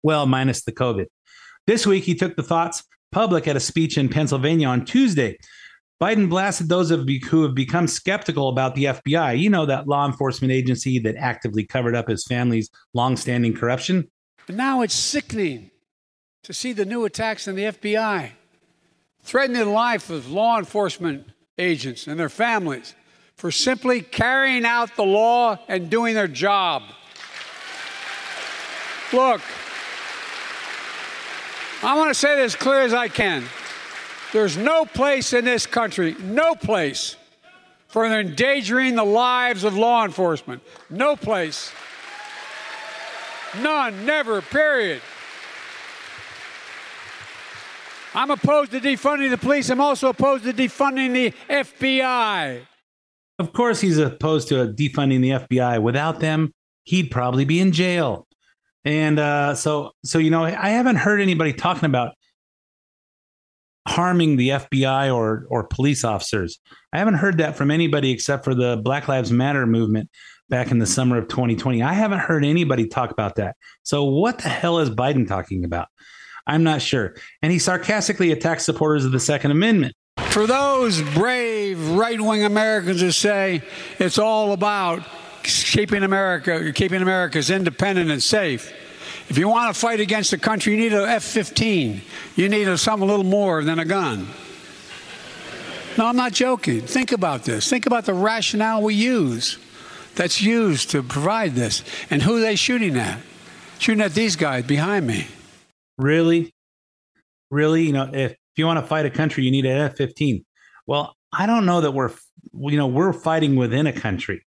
[0.03, 1.07] Well, minus the COVID.
[1.67, 5.39] This week, he took the thoughts public at a speech in Pennsylvania on Tuesday.
[6.03, 9.39] Biden blasted those of who have become skeptical about the FBI.
[9.39, 14.11] You know, that law enforcement agency that actively covered up his family's longstanding corruption.
[14.47, 15.70] But now it's sickening
[16.43, 18.31] to see the new attacks on the FBI,
[19.23, 22.95] threatening the life of law enforcement agents and their families
[23.37, 26.83] for simply carrying out the law and doing their job.
[29.13, 29.41] Look,
[31.83, 33.45] I want to say this as clear as I can.
[34.33, 37.17] There's no place in this country, no place,
[37.89, 40.63] for endangering the lives of law enforcement.
[40.89, 41.73] No place.
[43.61, 45.03] None, never, period.
[48.15, 49.71] I'm opposed to defunding the police.
[49.71, 52.63] I'm also opposed to defunding the FBI.
[53.39, 55.81] Of course, he's opposed to defunding the FBI.
[55.81, 56.53] Without them,
[56.85, 58.27] he'd probably be in jail.
[58.85, 62.15] And uh, so, so you know, I haven't heard anybody talking about
[63.89, 66.59] harming the FBI or or police officers.
[66.93, 70.11] I haven't heard that from anybody except for the Black Lives Matter movement
[70.49, 71.83] back in the summer of 2020.
[71.83, 73.57] I haven't heard anybody talk about that.
[73.85, 75.89] So what the hell is Biden talking about?
[76.47, 77.15] I'm not sure.
[77.43, 79.95] And he sarcastically attacks supporters of the Second Amendment.
[80.31, 83.63] For those brave right wing Americans who say
[83.99, 85.03] it's all about
[85.43, 88.73] keeping America, keeping America's independent and safe.
[89.29, 92.03] If you want to fight against the country, you need an F 15.
[92.37, 94.29] You need a, something a little more than a gun.
[95.97, 96.81] No, I'm not joking.
[96.83, 97.69] Think about this.
[97.69, 99.59] Think about the rationale we use
[100.15, 103.21] that's used to provide this and who they shooting at.
[103.79, 105.27] Shooting at these guys behind me.
[106.01, 106.55] Really?
[107.51, 107.83] Really?
[107.83, 110.45] You know, if, if you want to fight a country, you need an F 15.
[110.87, 112.11] Well, I don't know that we're,
[112.55, 114.47] you know, we're fighting within a country.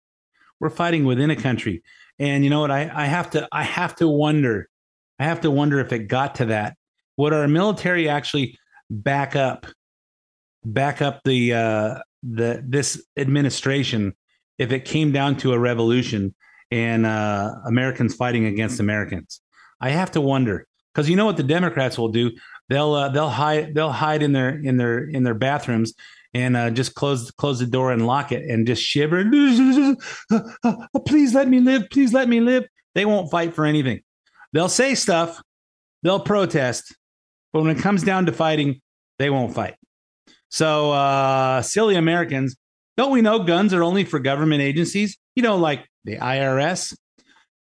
[0.59, 1.83] We're fighting within a country.
[2.17, 2.71] And you know what?
[2.71, 4.69] I, I have to I have to wonder.
[5.19, 6.75] I have to wonder if it got to that.
[7.17, 8.57] Would our military actually
[8.89, 9.67] back up
[10.63, 14.13] back up the uh the this administration
[14.57, 16.33] if it came down to a revolution
[16.71, 19.41] and uh Americans fighting against Americans?
[19.79, 20.65] I have to wonder.
[20.95, 22.31] Because you know what the Democrats will do?
[22.69, 25.93] They'll uh, they'll hide they'll hide in their in their in their bathrooms
[26.33, 29.23] and uh, just close close the door and lock it and just shiver.
[31.05, 31.89] Please let me live.
[31.91, 32.65] Please let me live.
[32.95, 34.01] They won't fight for anything.
[34.53, 35.41] They'll say stuff.
[36.01, 36.95] They'll protest,
[37.51, 38.81] but when it comes down to fighting,
[39.19, 39.75] they won't fight.
[40.49, 42.55] So uh, silly Americans,
[42.95, 45.17] don't we know guns are only for government agencies?
[45.35, 46.95] You know, like the IRS.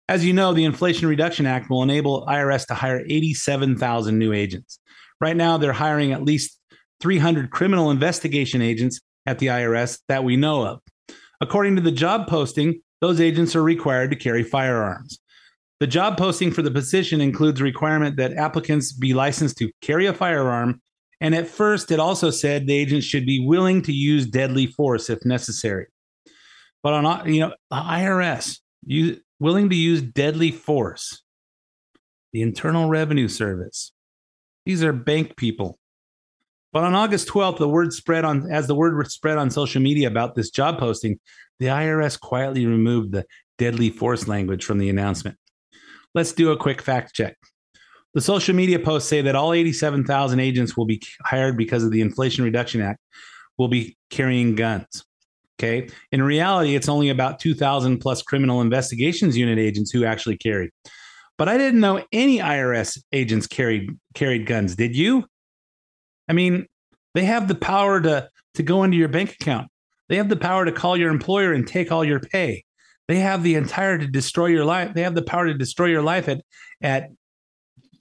[0.07, 4.79] As you know, the Inflation Reduction Act will enable IRS to hire 87,000 new agents.
[5.19, 6.59] Right now, they're hiring at least
[7.01, 10.79] 300 criminal investigation agents at the IRS that we know of.
[11.41, 15.19] According to the job posting, those agents are required to carry firearms.
[15.79, 20.05] The job posting for the position includes a requirement that applicants be licensed to carry
[20.05, 20.81] a firearm.
[21.19, 25.09] And at first, it also said the agents should be willing to use deadly force
[25.09, 25.87] if necessary.
[26.83, 31.21] But on you know, IRS, you willing to use deadly force.
[32.33, 33.93] The Internal Revenue Service.
[34.65, 35.77] These are bank people.
[36.73, 39.81] But on August 12th, the word spread on as the word was spread on social
[39.81, 41.19] media about this job posting,
[41.59, 43.25] the IRS quietly removed the
[43.57, 45.37] deadly force language from the announcement.
[46.13, 47.37] Let's do a quick fact check.
[48.13, 52.01] The social media posts say that all 87,000 agents will be hired because of the
[52.01, 52.99] Inflation Reduction Act
[53.57, 55.05] will be carrying guns.
[55.57, 55.87] Okay.
[56.11, 60.71] In reality, it's only about 2,000 plus criminal investigations unit agents who actually carry.
[61.37, 64.75] But I didn't know any IRS agents carried carried guns.
[64.75, 65.25] Did you?
[66.29, 66.65] I mean,
[67.13, 69.69] they have the power to to go into your bank account.
[70.07, 72.63] They have the power to call your employer and take all your pay.
[73.07, 74.93] They have the entire to destroy your life.
[74.93, 76.41] They have the power to destroy your life at
[76.81, 77.09] at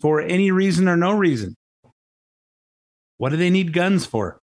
[0.00, 1.56] for any reason or no reason.
[3.18, 4.40] What do they need guns for?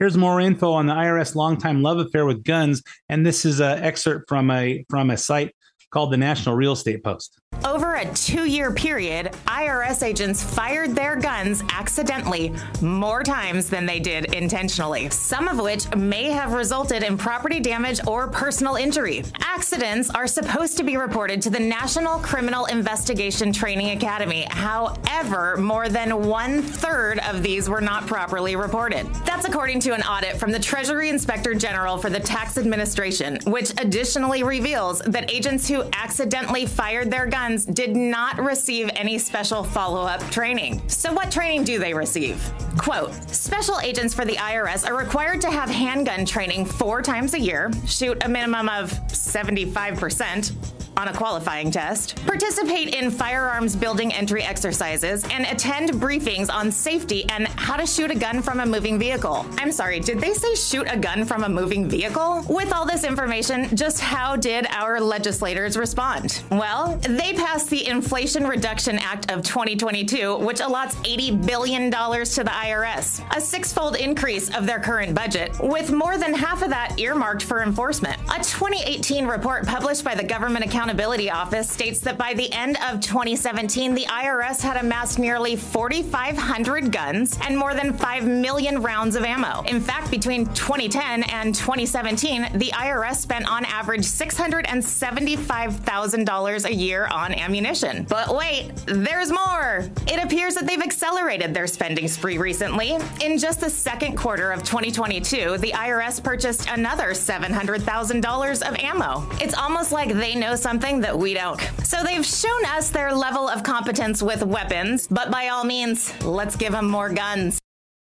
[0.00, 3.84] Here's more info on the IRS longtime love affair with guns, and this is an
[3.84, 5.54] excerpt from a from a site
[5.90, 7.40] called the National Real Estate Post.
[7.64, 14.00] Over a two year period, IRS agents fired their guns accidentally more times than they
[14.00, 19.24] did intentionally, some of which may have resulted in property damage or personal injury.
[19.40, 24.46] Accidents are supposed to be reported to the National Criminal Investigation Training Academy.
[24.50, 29.06] However, more than one third of these were not properly reported.
[29.26, 33.70] That's according to an audit from the Treasury Inspector General for the Tax Administration, which
[33.72, 40.02] additionally reveals that agents who accidentally fired their guns did not receive any special follow
[40.02, 40.82] up training.
[40.88, 42.42] So, what training do they receive?
[42.78, 47.40] Quote Special agents for the IRS are required to have handgun training four times a
[47.40, 54.42] year, shoot a minimum of 75%, on a qualifying test, participate in firearms building entry
[54.42, 58.98] exercises, and attend briefings on safety and how to shoot a gun from a moving
[58.98, 59.46] vehicle.
[59.56, 62.44] I'm sorry, did they say shoot a gun from a moving vehicle?
[62.50, 66.42] With all this information, just how did our legislators respond?
[66.50, 72.50] Well, they passed the Inflation Reduction Act of 2022, which allots $80 billion to the
[72.50, 77.00] IRS, a six fold increase of their current budget, with more than half of that
[77.00, 78.20] earmarked for enforcement.
[78.28, 80.89] A 2018 report published by the Government Accountability
[81.30, 87.38] Office states that by the end of 2017, the IRS had amassed nearly 4,500 guns
[87.42, 89.62] and more than 5 million rounds of ammo.
[89.68, 97.34] In fact, between 2010 and 2017, the IRS spent on average $675,000 a year on
[97.34, 98.04] ammunition.
[98.08, 99.88] But wait, there's more.
[100.08, 102.98] It appears that they've accelerated their spending spree recently.
[103.22, 109.28] In just the second quarter of 2022, the IRS purchased another $700,000 of ammo.
[109.40, 111.60] It's almost like they know something that we don't.
[111.84, 116.56] So they've shown us their level of competence with weapons, but by all means, let's
[116.56, 117.60] give them more guns.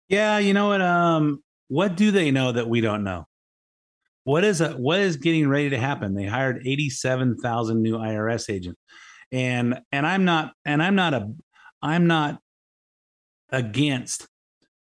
[0.08, 0.80] Yeah, you know what?
[0.80, 3.26] Um, what do they know that we don't know?
[4.24, 6.14] What is a, what is getting ready to happen?
[6.14, 8.80] They hired eighty seven thousand new IRS agents,
[9.32, 11.32] and and I'm not and I'm not a
[11.82, 12.38] I'm not
[13.50, 14.26] against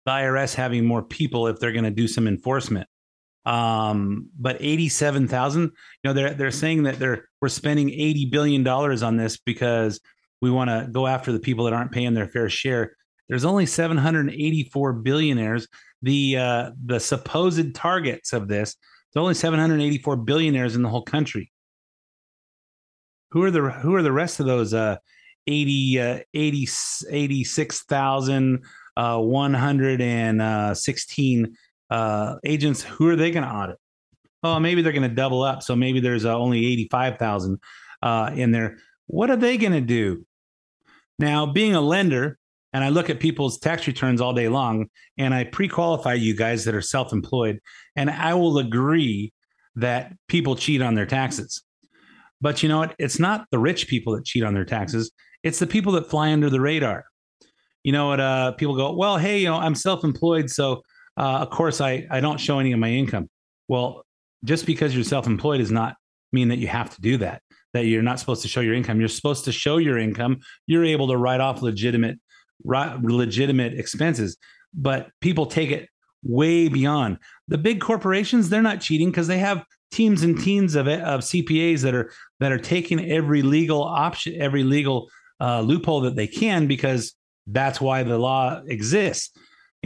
[0.05, 2.87] the IRS having more people if they're going to do some enforcement.
[3.47, 5.71] Um, but eighty seven thousand, you
[6.03, 10.01] know, they're they're saying that they're we're spending eighty billion dollars on this because
[10.41, 12.97] we want to go after the people that aren't paying their fair share.
[13.29, 15.67] There's only 784 billionaires.
[16.01, 18.75] The uh, the supposed targets of this,
[19.13, 21.51] there's only 784 billionaires in the whole country.
[23.31, 24.97] Who are the who are the rest of those uh,
[25.47, 26.67] 80 uh, 80
[27.09, 28.63] 86,000
[28.95, 31.57] uh, 116
[31.89, 32.83] uh, agents?
[32.83, 33.77] Who are they going to audit?
[34.43, 35.63] Oh, maybe they're going to double up.
[35.63, 37.59] So maybe there's uh, only 85,000
[38.01, 38.77] uh, in there.
[39.07, 40.25] What are they going to do?
[41.19, 42.37] Now, being a lender,
[42.73, 46.65] and I look at people's tax returns all day long, and I pre-qualify you guys
[46.65, 47.59] that are self-employed,
[47.95, 49.33] and I will agree
[49.75, 51.63] that people cheat on their taxes.
[52.39, 52.95] But you know what?
[52.99, 55.11] It's not the rich people that cheat on their taxes.
[55.43, 57.05] It's the people that fly under the radar.
[57.83, 58.19] You know what?
[58.19, 60.81] Uh, people go, well, hey, you know, I'm self-employed, so
[61.17, 63.29] uh, of course I I don't show any of my income.
[63.67, 64.05] Well,
[64.43, 65.95] just because you're self-employed does not
[66.31, 67.41] mean that you have to do that.
[67.73, 68.99] That you're not supposed to show your income.
[68.99, 70.39] You're supposed to show your income.
[70.67, 72.19] You're able to write off legitimate
[72.63, 74.37] legitimate expenses,
[74.73, 75.89] but people take it
[76.23, 77.17] way beyond.
[77.47, 81.81] The big corporations, they're not cheating because they have teams and teams of of CPAs
[81.81, 85.09] that are that are taking every legal option, every legal
[85.39, 87.13] uh, loophole that they can because
[87.47, 89.31] that's why the law exists,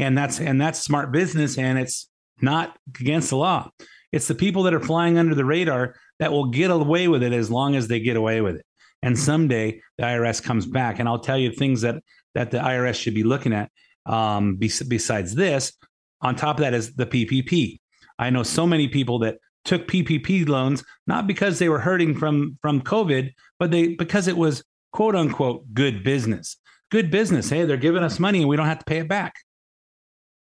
[0.02, 2.10] and that's and that's smart business, and it's
[2.41, 3.70] not against the law.
[4.12, 7.32] It's the people that are flying under the radar that will get away with it
[7.32, 8.66] as long as they get away with it.
[9.04, 12.95] And someday the IRS comes back, and I'll tell you things that that the IRS
[12.95, 13.72] should be looking at.
[14.06, 15.74] Um, besides this,
[16.22, 17.80] on top of that is the PPP.
[18.18, 22.58] I know so many people that took PPP loans not because they were hurting from
[22.62, 26.58] from COVID, but they because it was quote unquote good business.
[26.89, 27.49] Good business.
[27.49, 29.36] Hey, they're giving us money and we don't have to pay it back.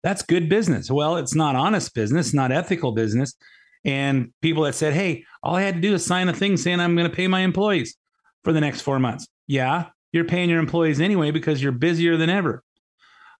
[0.05, 0.91] That's good business.
[0.91, 3.33] Well, it's not honest business, not ethical business.
[3.83, 6.79] And people that said, "Hey, all I had to do is sign a thing saying
[6.79, 7.97] I'm going to pay my employees
[8.43, 12.29] for the next 4 months." Yeah, you're paying your employees anyway because you're busier than
[12.29, 12.63] ever.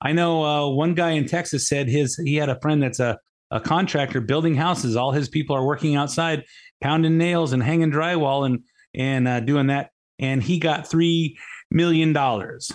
[0.01, 3.19] I know uh, one guy in Texas said his he had a friend that's a,
[3.51, 4.95] a contractor building houses.
[4.95, 6.45] All his people are working outside,
[6.81, 8.61] pounding nails and hanging drywall and
[8.95, 9.91] and uh, doing that.
[10.17, 11.37] And he got three
[11.69, 12.71] million dollars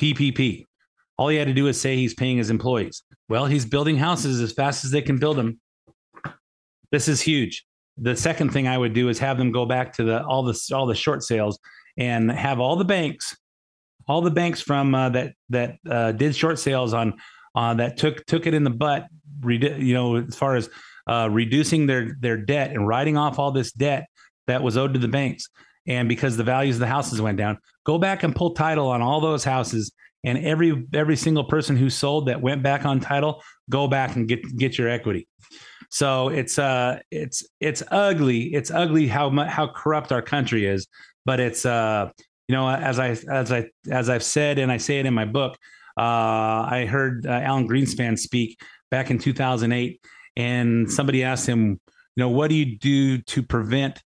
[0.00, 0.66] PPP.
[1.22, 3.04] All he had to do is say he's paying his employees.
[3.28, 5.60] Well, he's building houses as fast as they can build them.
[6.90, 7.64] This is huge.
[7.96, 10.60] The second thing I would do is have them go back to the all the
[10.74, 11.60] all the short sales
[11.96, 13.36] and have all the banks,
[14.08, 17.14] all the banks from uh, that that uh, did short sales on
[17.54, 19.06] uh, that took took it in the butt,
[19.46, 20.68] you know, as far as
[21.06, 24.06] uh, reducing their their debt and writing off all this debt
[24.48, 25.48] that was owed to the banks,
[25.86, 29.00] and because the values of the houses went down, go back and pull title on
[29.00, 29.92] all those houses.
[30.24, 34.28] And every every single person who sold that went back on title, go back and
[34.28, 35.26] get get your equity.
[35.90, 38.54] So it's uh it's it's ugly.
[38.54, 40.86] It's ugly how how corrupt our country is
[41.24, 42.10] but it's uh
[42.48, 45.24] you know as i as i as i've said and i say it in my
[45.24, 45.56] book
[45.96, 48.60] uh i heard uh, alan greenspan speak
[48.90, 50.00] back in 2008
[50.36, 51.80] and somebody asked him
[52.16, 54.02] you know what do you do to prevent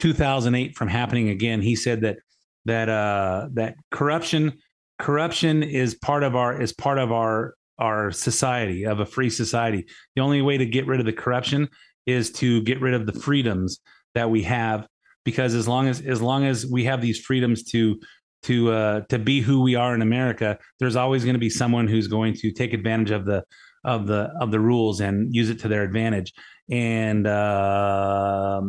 [0.00, 2.18] 2008 from happening again he said that
[2.64, 4.58] that uh that corruption
[4.98, 9.86] corruption is part of our is part of our our society of a free society
[10.16, 11.68] the only way to get rid of the corruption
[12.06, 13.80] is to get rid of the freedoms
[14.14, 14.86] that we have
[15.24, 18.00] because as long as as long as we have these freedoms to
[18.42, 21.88] to uh, to be who we are in America, there's always going to be someone
[21.88, 23.44] who's going to take advantage of the
[23.84, 26.32] of the of the rules and use it to their advantage.
[26.70, 28.62] And uh,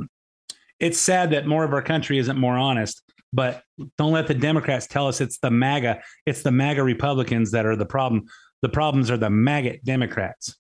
[0.79, 3.03] it's sad that more of our country isn't more honest.
[3.31, 3.63] But
[3.97, 7.75] don't let the Democrats tell us it's the MAGA, it's the MAGA Republicans that are
[7.75, 8.25] the problem.
[8.61, 10.55] The problems are the maggot Democrats.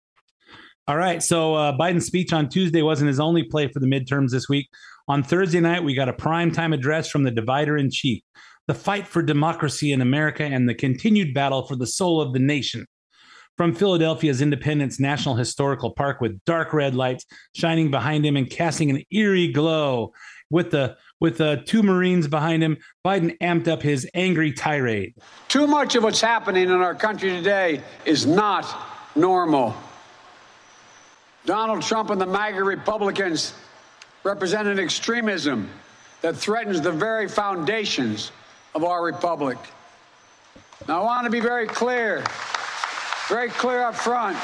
[0.87, 1.21] All right.
[1.21, 4.69] So uh, Biden's speech on Tuesday wasn't his only play for the midterms this week.
[5.07, 8.23] On Thursday night, we got a primetime address from the divider in chief,
[8.67, 12.39] the fight for democracy in America and the continued battle for the soul of the
[12.39, 12.87] nation.
[13.55, 18.89] From Philadelphia's Independence National Historical Park with dark red lights shining behind him and casting
[18.89, 20.13] an eerie glow
[20.49, 25.15] with the with the two Marines behind him, Biden amped up his angry tirade.
[25.47, 28.65] Too much of what's happening in our country today is not
[29.15, 29.75] normal.
[31.45, 33.53] Donald Trump and the MAGA Republicans
[34.23, 35.69] represent an extremism
[36.21, 38.31] that threatens the very foundations
[38.75, 39.57] of our republic.
[40.87, 42.23] Now, I want to be very clear,
[43.27, 44.37] very clear up front.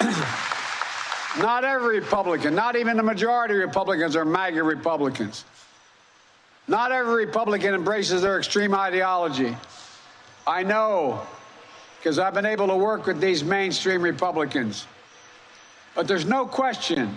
[1.38, 5.44] not every Republican, not even the majority of Republicans are MAGA Republicans.
[6.68, 9.56] Not every Republican embraces their extreme ideology.
[10.46, 11.26] I know
[11.98, 14.86] because I've been able to work with these mainstream Republicans.
[15.94, 17.16] But there's no question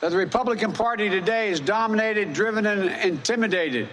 [0.00, 3.88] that the Republican Party today is dominated, driven, and intimidated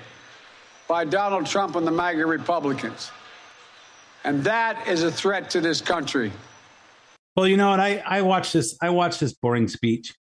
[0.88, 3.12] by Donald Trump and the MAGA Republicans.
[4.24, 6.32] And that is a threat to this country.
[7.36, 7.80] Well, you know what?
[7.80, 8.76] I, I watched this.
[8.82, 10.14] I watched this boring speech,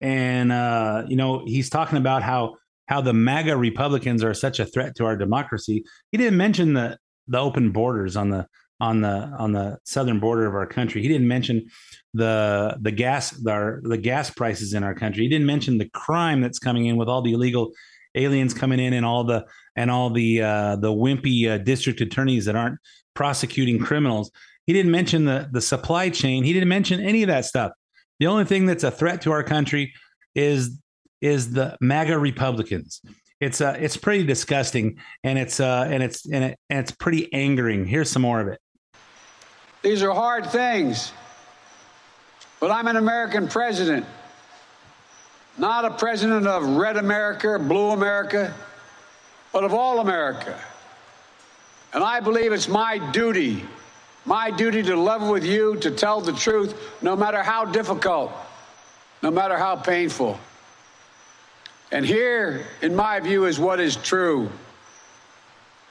[0.00, 2.56] and uh, you know he's talking about how
[2.88, 5.84] how the MAGA Republicans are such a threat to our democracy.
[6.10, 8.46] He didn't mention the the open borders on the
[8.80, 11.02] on the on the southern border of our country.
[11.02, 11.68] He didn't mention
[12.14, 15.24] the the gas the, the gas prices in our country.
[15.24, 17.72] He didn't mention the crime that's coming in with all the illegal
[18.14, 19.44] aliens coming in and all the
[19.76, 22.78] and all the uh, the wimpy uh, district attorneys that aren't
[23.14, 24.30] prosecuting criminals.
[24.66, 26.44] He didn't mention the the supply chain.
[26.44, 27.72] He didn't mention any of that stuff.
[28.20, 29.92] The only thing that's a threat to our country
[30.34, 30.78] is
[31.20, 33.02] is the MAGA Republicans.
[33.40, 37.32] It's uh it's pretty disgusting and it's uh and it's and, it, and it's pretty
[37.32, 37.86] angering.
[37.86, 38.60] Here's some more of it.
[39.82, 41.12] These are hard things.
[42.60, 44.04] But I'm an American president,
[45.56, 48.52] not a president of red America, blue America,
[49.52, 50.58] but of all America.
[51.92, 53.64] And I believe it's my duty,
[54.24, 58.32] my duty to level with you, to tell the truth, no matter how difficult,
[59.22, 60.38] no matter how painful.
[61.90, 64.50] And here, in my view, is what is true.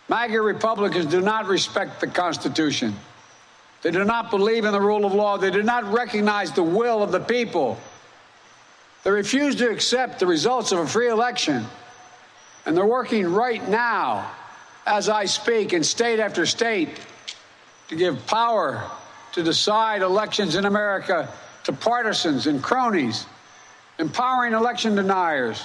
[0.10, 2.96] MAGA Republicans do not respect the Constitution.
[3.82, 5.38] They do not believe in the rule of law.
[5.38, 7.78] They do not recognize the will of the people.
[9.04, 11.66] They refuse to accept the results of a free election.
[12.66, 14.30] And they're working right now,
[14.86, 16.90] as I speak, in state after state
[17.88, 18.84] to give power
[19.34, 21.30] to decide elections in America
[21.64, 23.26] to partisans and cronies,
[24.00, 25.64] empowering election deniers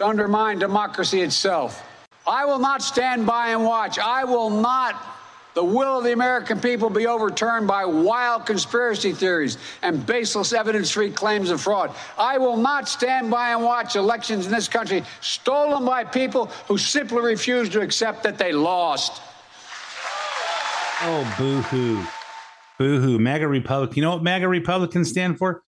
[0.00, 1.86] to undermine democracy itself.
[2.26, 3.98] I will not stand by and watch.
[3.98, 5.06] I will not
[5.52, 10.92] the will of the American people be overturned by wild conspiracy theories and baseless evidence
[10.92, 11.92] free claims of fraud.
[12.16, 16.78] I will not stand by and watch elections in this country stolen by people who
[16.78, 19.20] simply refuse to accept that they lost.
[21.02, 22.04] Oh, boo hoo.
[22.78, 23.18] Boo hoo.
[23.18, 23.96] MAGA Republican.
[23.96, 25.62] You know what MAGA Republicans stand for?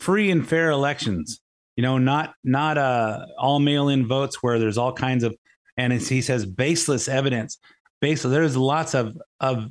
[0.00, 1.40] Free and fair elections.
[1.76, 5.34] You know, not not uh, all mail in votes where there's all kinds of,
[5.76, 7.58] and he says baseless evidence
[8.02, 9.70] basically there's lots of of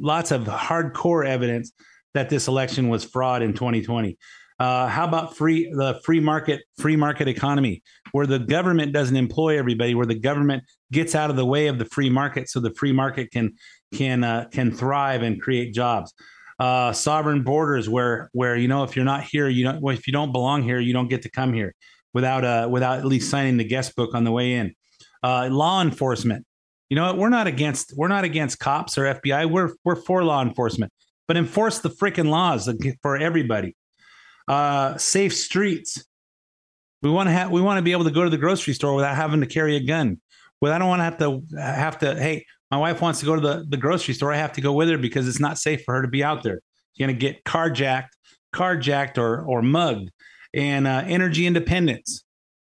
[0.00, 1.70] lots of hardcore evidence
[2.14, 4.18] that this election was fraud in 2020.
[4.58, 9.56] Uh, how about free the free market free market economy where the government doesn't employ
[9.56, 12.74] everybody, where the government gets out of the way of the free market so the
[12.74, 13.52] free market can
[13.94, 16.12] can uh, can thrive and create jobs.
[16.60, 20.12] Uh, sovereign borders where where you know if you're not here you don't if you
[20.12, 21.74] don't belong here you don't get to come here
[22.12, 24.74] without uh without at least signing the guest book on the way in.
[25.22, 26.44] Uh, law enforcement
[26.90, 27.16] you know what?
[27.16, 29.48] We're not against we're not against cops or FBI.
[29.48, 30.92] We're we're for law enforcement,
[31.28, 32.68] but enforce the freaking laws
[33.00, 33.76] for everybody.
[34.48, 36.04] Uh, safe streets.
[37.02, 38.94] We want to have we want to be able to go to the grocery store
[38.96, 40.20] without having to carry a gun.
[40.60, 42.20] Well, I don't want to have to have to.
[42.20, 44.32] Hey, my wife wants to go to the, the grocery store.
[44.32, 46.42] I have to go with her because it's not safe for her to be out
[46.42, 46.60] there.
[46.92, 48.10] She's gonna get carjacked,
[48.54, 50.10] carjacked or or mugged.
[50.52, 52.24] And uh, energy independence,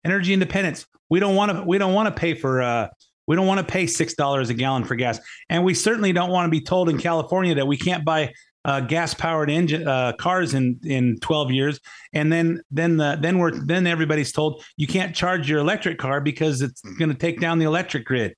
[0.03, 0.85] energy independence.
[1.09, 2.87] We don't want to we don't want to pay for uh,
[3.27, 5.19] we don't want to pay $6 a gallon for gas.
[5.49, 8.33] And we certainly don't want to be told in California that we can't buy
[8.65, 11.79] uh, gas powered engine uh, cars in in 12 years,
[12.11, 16.19] and then then the then we're then everybody's told you can't charge your electric car
[16.19, 18.35] because it's going to take down the electric grid.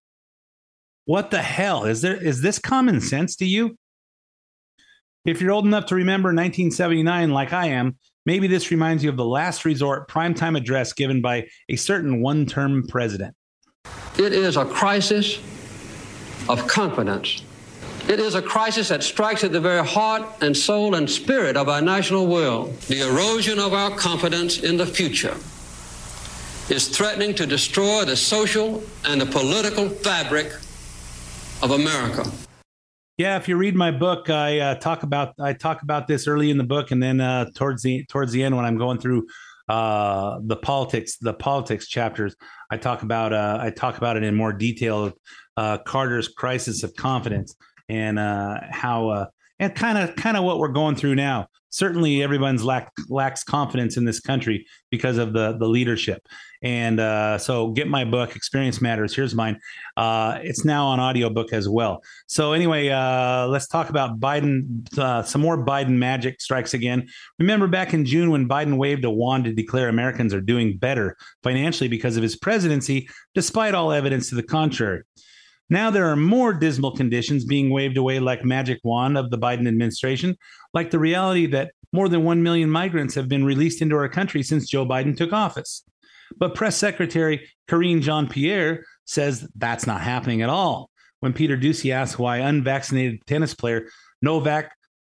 [1.10, 2.16] What the hell is there?
[2.16, 3.76] Is this common sense to you?
[5.26, 7.98] If you're old enough to remember 1979, like I am,
[8.28, 12.46] maybe this reminds you of the last resort primetime address given by a certain one
[12.46, 13.36] term president.
[14.20, 15.40] It is a crisis
[16.48, 17.42] of confidence.
[18.08, 21.70] It is a crisis that strikes at the very heart and soul and spirit of
[21.70, 22.66] our national will.
[22.88, 25.36] The erosion of our confidence in the future
[26.72, 30.52] is threatening to destroy the social and the political fabric
[31.62, 32.30] of America.
[33.18, 36.52] Yeah, if you read my book, I uh, talk about I talk about this early
[36.52, 39.28] in the book, and then uh, towards the towards the end when I'm going through
[39.68, 42.36] uh, the politics the politics chapters,
[42.72, 45.12] I talk about uh, I talk about it in more detail.
[45.58, 47.54] Uh, Carter's crisis of confidence
[47.90, 49.28] and uh, how
[49.60, 51.48] and kind of kind of what we're going through now.
[51.70, 56.28] Certainly, everyone's lack lacks confidence in this country because of the the leadership.
[56.62, 59.16] And uh, so, get my book, Experience Matters.
[59.16, 59.60] Here's mine.
[59.96, 62.04] Uh, it's now on audiobook as well.
[62.28, 64.86] So anyway, uh, let's talk about Biden.
[64.98, 67.08] Uh, some more Biden magic strikes again.
[67.38, 71.16] Remember back in June when Biden waved a wand to declare Americans are doing better
[71.44, 75.04] financially because of his presidency, despite all evidence to the contrary.
[75.70, 79.68] Now there are more dismal conditions being waved away like magic wand of the Biden
[79.68, 80.36] administration,
[80.74, 84.44] like the reality that more than 1 million migrants have been released into our country
[84.44, 85.84] since Joe Biden took office.
[86.38, 90.90] But Press Secretary Karine Jean Pierre says that's not happening at all.
[91.20, 93.90] When Peter Doocy asks why unvaccinated tennis player
[94.22, 94.72] Novak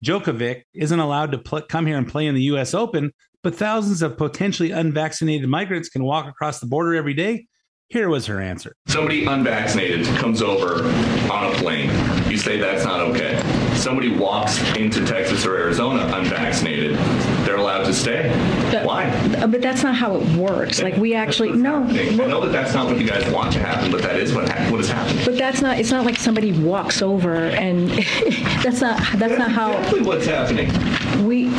[0.05, 4.03] Djokovic isn't allowed to pl- come here and play in the US Open, but thousands
[4.03, 7.47] of potentially unvaccinated migrants can walk across the border every day,
[7.93, 8.75] here was her answer.
[8.87, 10.83] Somebody unvaccinated comes over
[11.31, 11.91] on a plane.
[12.31, 13.39] You say that's not okay.
[13.75, 16.97] Somebody walks into Texas or Arizona unvaccinated.
[17.45, 18.31] They're allowed to stay.
[18.73, 19.05] But, Why?
[19.11, 20.81] Uh, but that's not how it works.
[20.81, 21.83] Like we actually no.
[21.83, 24.49] I know that that's not what you guys want to happen, but that is what
[24.49, 25.27] ha- what is happening.
[25.27, 25.79] But that's not.
[25.79, 27.91] It's not like somebody walks over and
[28.63, 29.03] that's not.
[29.19, 29.73] That's not how.
[29.73, 31.27] Exactly what's happening.
[31.27, 31.51] We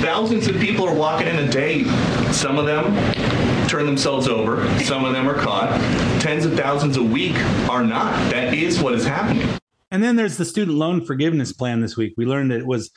[0.00, 1.84] thousands of people are walking in a day.
[2.32, 2.94] Some of them
[3.74, 4.64] turn themselves over.
[4.84, 5.68] Some of them are caught.
[6.20, 7.34] Tens of thousands a week
[7.68, 8.12] are not.
[8.30, 9.48] That is what is happening.
[9.90, 12.14] And then there's the student loan forgiveness plan this week.
[12.16, 12.92] We learned that it was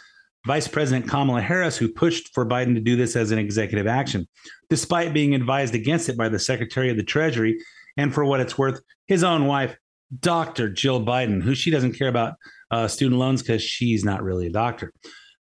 [0.45, 4.28] Vice President Kamala Harris who pushed for Biden to do this as an executive action,
[4.69, 7.57] despite being advised against it by the Secretary of the Treasury
[7.97, 9.75] and, for what it's worth, his own wife,
[10.19, 10.69] Dr.
[10.69, 12.36] Jill Biden, who she doesn't care about
[12.69, 14.93] uh, student loans because she's not really a doctor.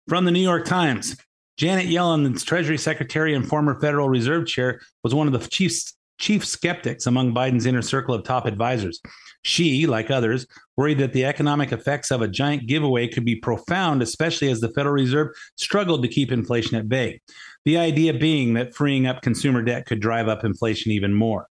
[0.08, 1.16] From the New York Times,
[1.56, 5.72] Janet Yellen, the Treasury Secretary and former Federal Reserve Chair, was one of the chief,
[6.18, 9.00] chief skeptics among Biden's inner circle of top advisors.
[9.42, 10.46] She, like others,
[10.76, 14.70] worried that the economic effects of a giant giveaway could be profound, especially as the
[14.70, 17.20] Federal Reserve struggled to keep inflation at bay.
[17.64, 21.46] The idea being that freeing up consumer debt could drive up inflation even more.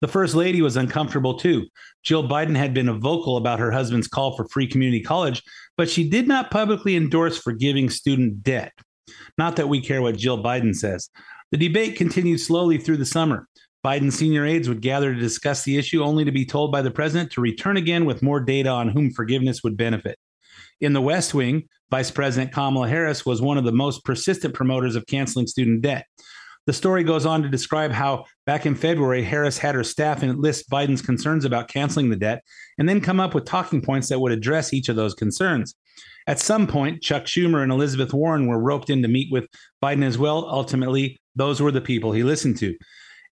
[0.00, 1.66] The First Lady was uncomfortable too.
[2.02, 5.42] Jill Biden had been vocal about her husband's call for free community college,
[5.76, 8.72] but she did not publicly endorse forgiving student debt.
[9.38, 11.10] Not that we care what Jill Biden says.
[11.50, 13.48] The debate continued slowly through the summer.
[13.84, 16.90] Biden's senior aides would gather to discuss the issue, only to be told by the
[16.90, 20.18] president to return again with more data on whom forgiveness would benefit.
[20.80, 24.96] In the West Wing, Vice President Kamala Harris was one of the most persistent promoters
[24.96, 26.06] of canceling student debt.
[26.66, 30.68] The story goes on to describe how back in February, Harris had her staff enlist
[30.68, 32.42] Biden's concerns about canceling the debt
[32.78, 35.76] and then come up with talking points that would address each of those concerns.
[36.26, 39.48] At some point, Chuck Schumer and Elizabeth Warren were roped in to meet with
[39.82, 40.48] Biden as well.
[40.48, 42.76] Ultimately, those were the people he listened to.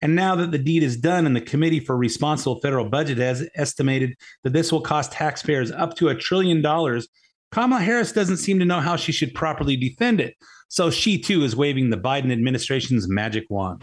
[0.03, 3.49] And now that the deed is done and the Committee for Responsible Federal Budget has
[3.55, 7.09] estimated that this will cost taxpayers up to a trillion dollars,
[7.53, 10.35] Kamala Harris doesn't seem to know how she should properly defend it.
[10.69, 13.83] So she too is waving the Biden administration's magic wand.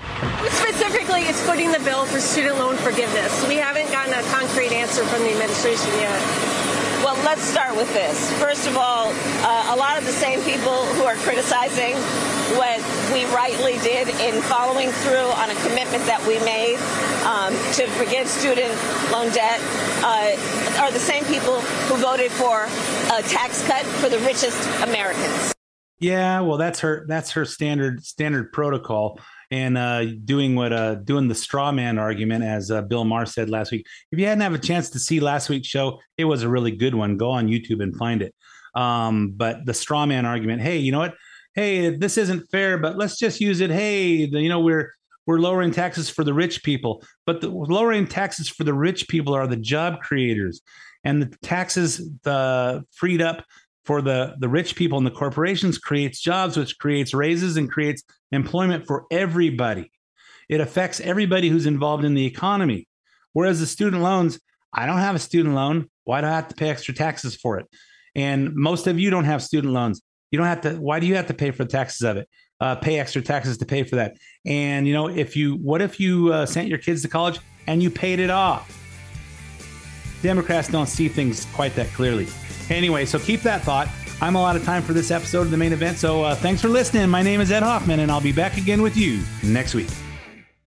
[0.49, 3.47] Specifically, it's footing the bill for student loan forgiveness.
[3.47, 6.69] We haven't gotten a concrete answer from the administration yet.
[7.04, 8.32] Well, let's start with this.
[8.41, 11.95] First of all, uh, a lot of the same people who are criticizing
[12.58, 12.82] what
[13.14, 16.76] we rightly did in following through on a commitment that we made
[17.24, 18.74] um, to forgive student
[19.12, 19.62] loan debt
[20.04, 22.66] uh, are the same people who voted for
[23.16, 25.54] a tax cut for the richest Americans.
[26.00, 27.06] Yeah, well, that's her.
[27.08, 29.20] That's her standard standard protocol,
[29.52, 33.50] and uh, doing what uh, doing the straw man argument, as uh, Bill Maher said
[33.50, 33.86] last week.
[34.12, 36.72] If you hadn't have a chance to see last week's show, it was a really
[36.72, 37.18] good one.
[37.18, 38.36] Go on YouTube and find it.
[38.76, 41.16] Um, but the straw man argument, hey, you know what?
[41.56, 43.72] Hey, this isn't fair, but let's just use it.
[43.72, 44.91] Hey, you know we're
[45.26, 49.34] we're lowering taxes for the rich people, but the lowering taxes for the rich people
[49.34, 50.62] are the job creators,
[51.04, 53.43] and the taxes the freed up
[53.90, 58.04] for the, the rich people and the corporations creates jobs, which creates raises and creates
[58.32, 59.92] employment for everybody.
[60.48, 62.88] It affects everybody who's involved in the economy.
[63.34, 64.40] Whereas the student loans,
[64.72, 65.90] I don't have a student loan.
[66.04, 67.66] Why do I have to pay extra taxes for it?
[68.14, 70.04] And most of you don't have student loans.
[70.30, 70.76] You don't have to.
[70.76, 72.30] Why do you have to pay for the taxes of it?
[72.62, 74.18] Uh, pay extra taxes to pay for that.
[74.46, 77.82] And you know, if you, what if you uh, sent your kids to college and
[77.82, 78.79] you paid it off?
[80.22, 82.28] Democrats don't see things quite that clearly.
[82.70, 83.88] Anyway, so keep that thought.
[84.22, 85.98] I'm all out of time for this episode of the main event.
[85.98, 87.10] So uh, thanks for listening.
[87.10, 89.90] My name is Ed Hoffman, and I'll be back again with you next week.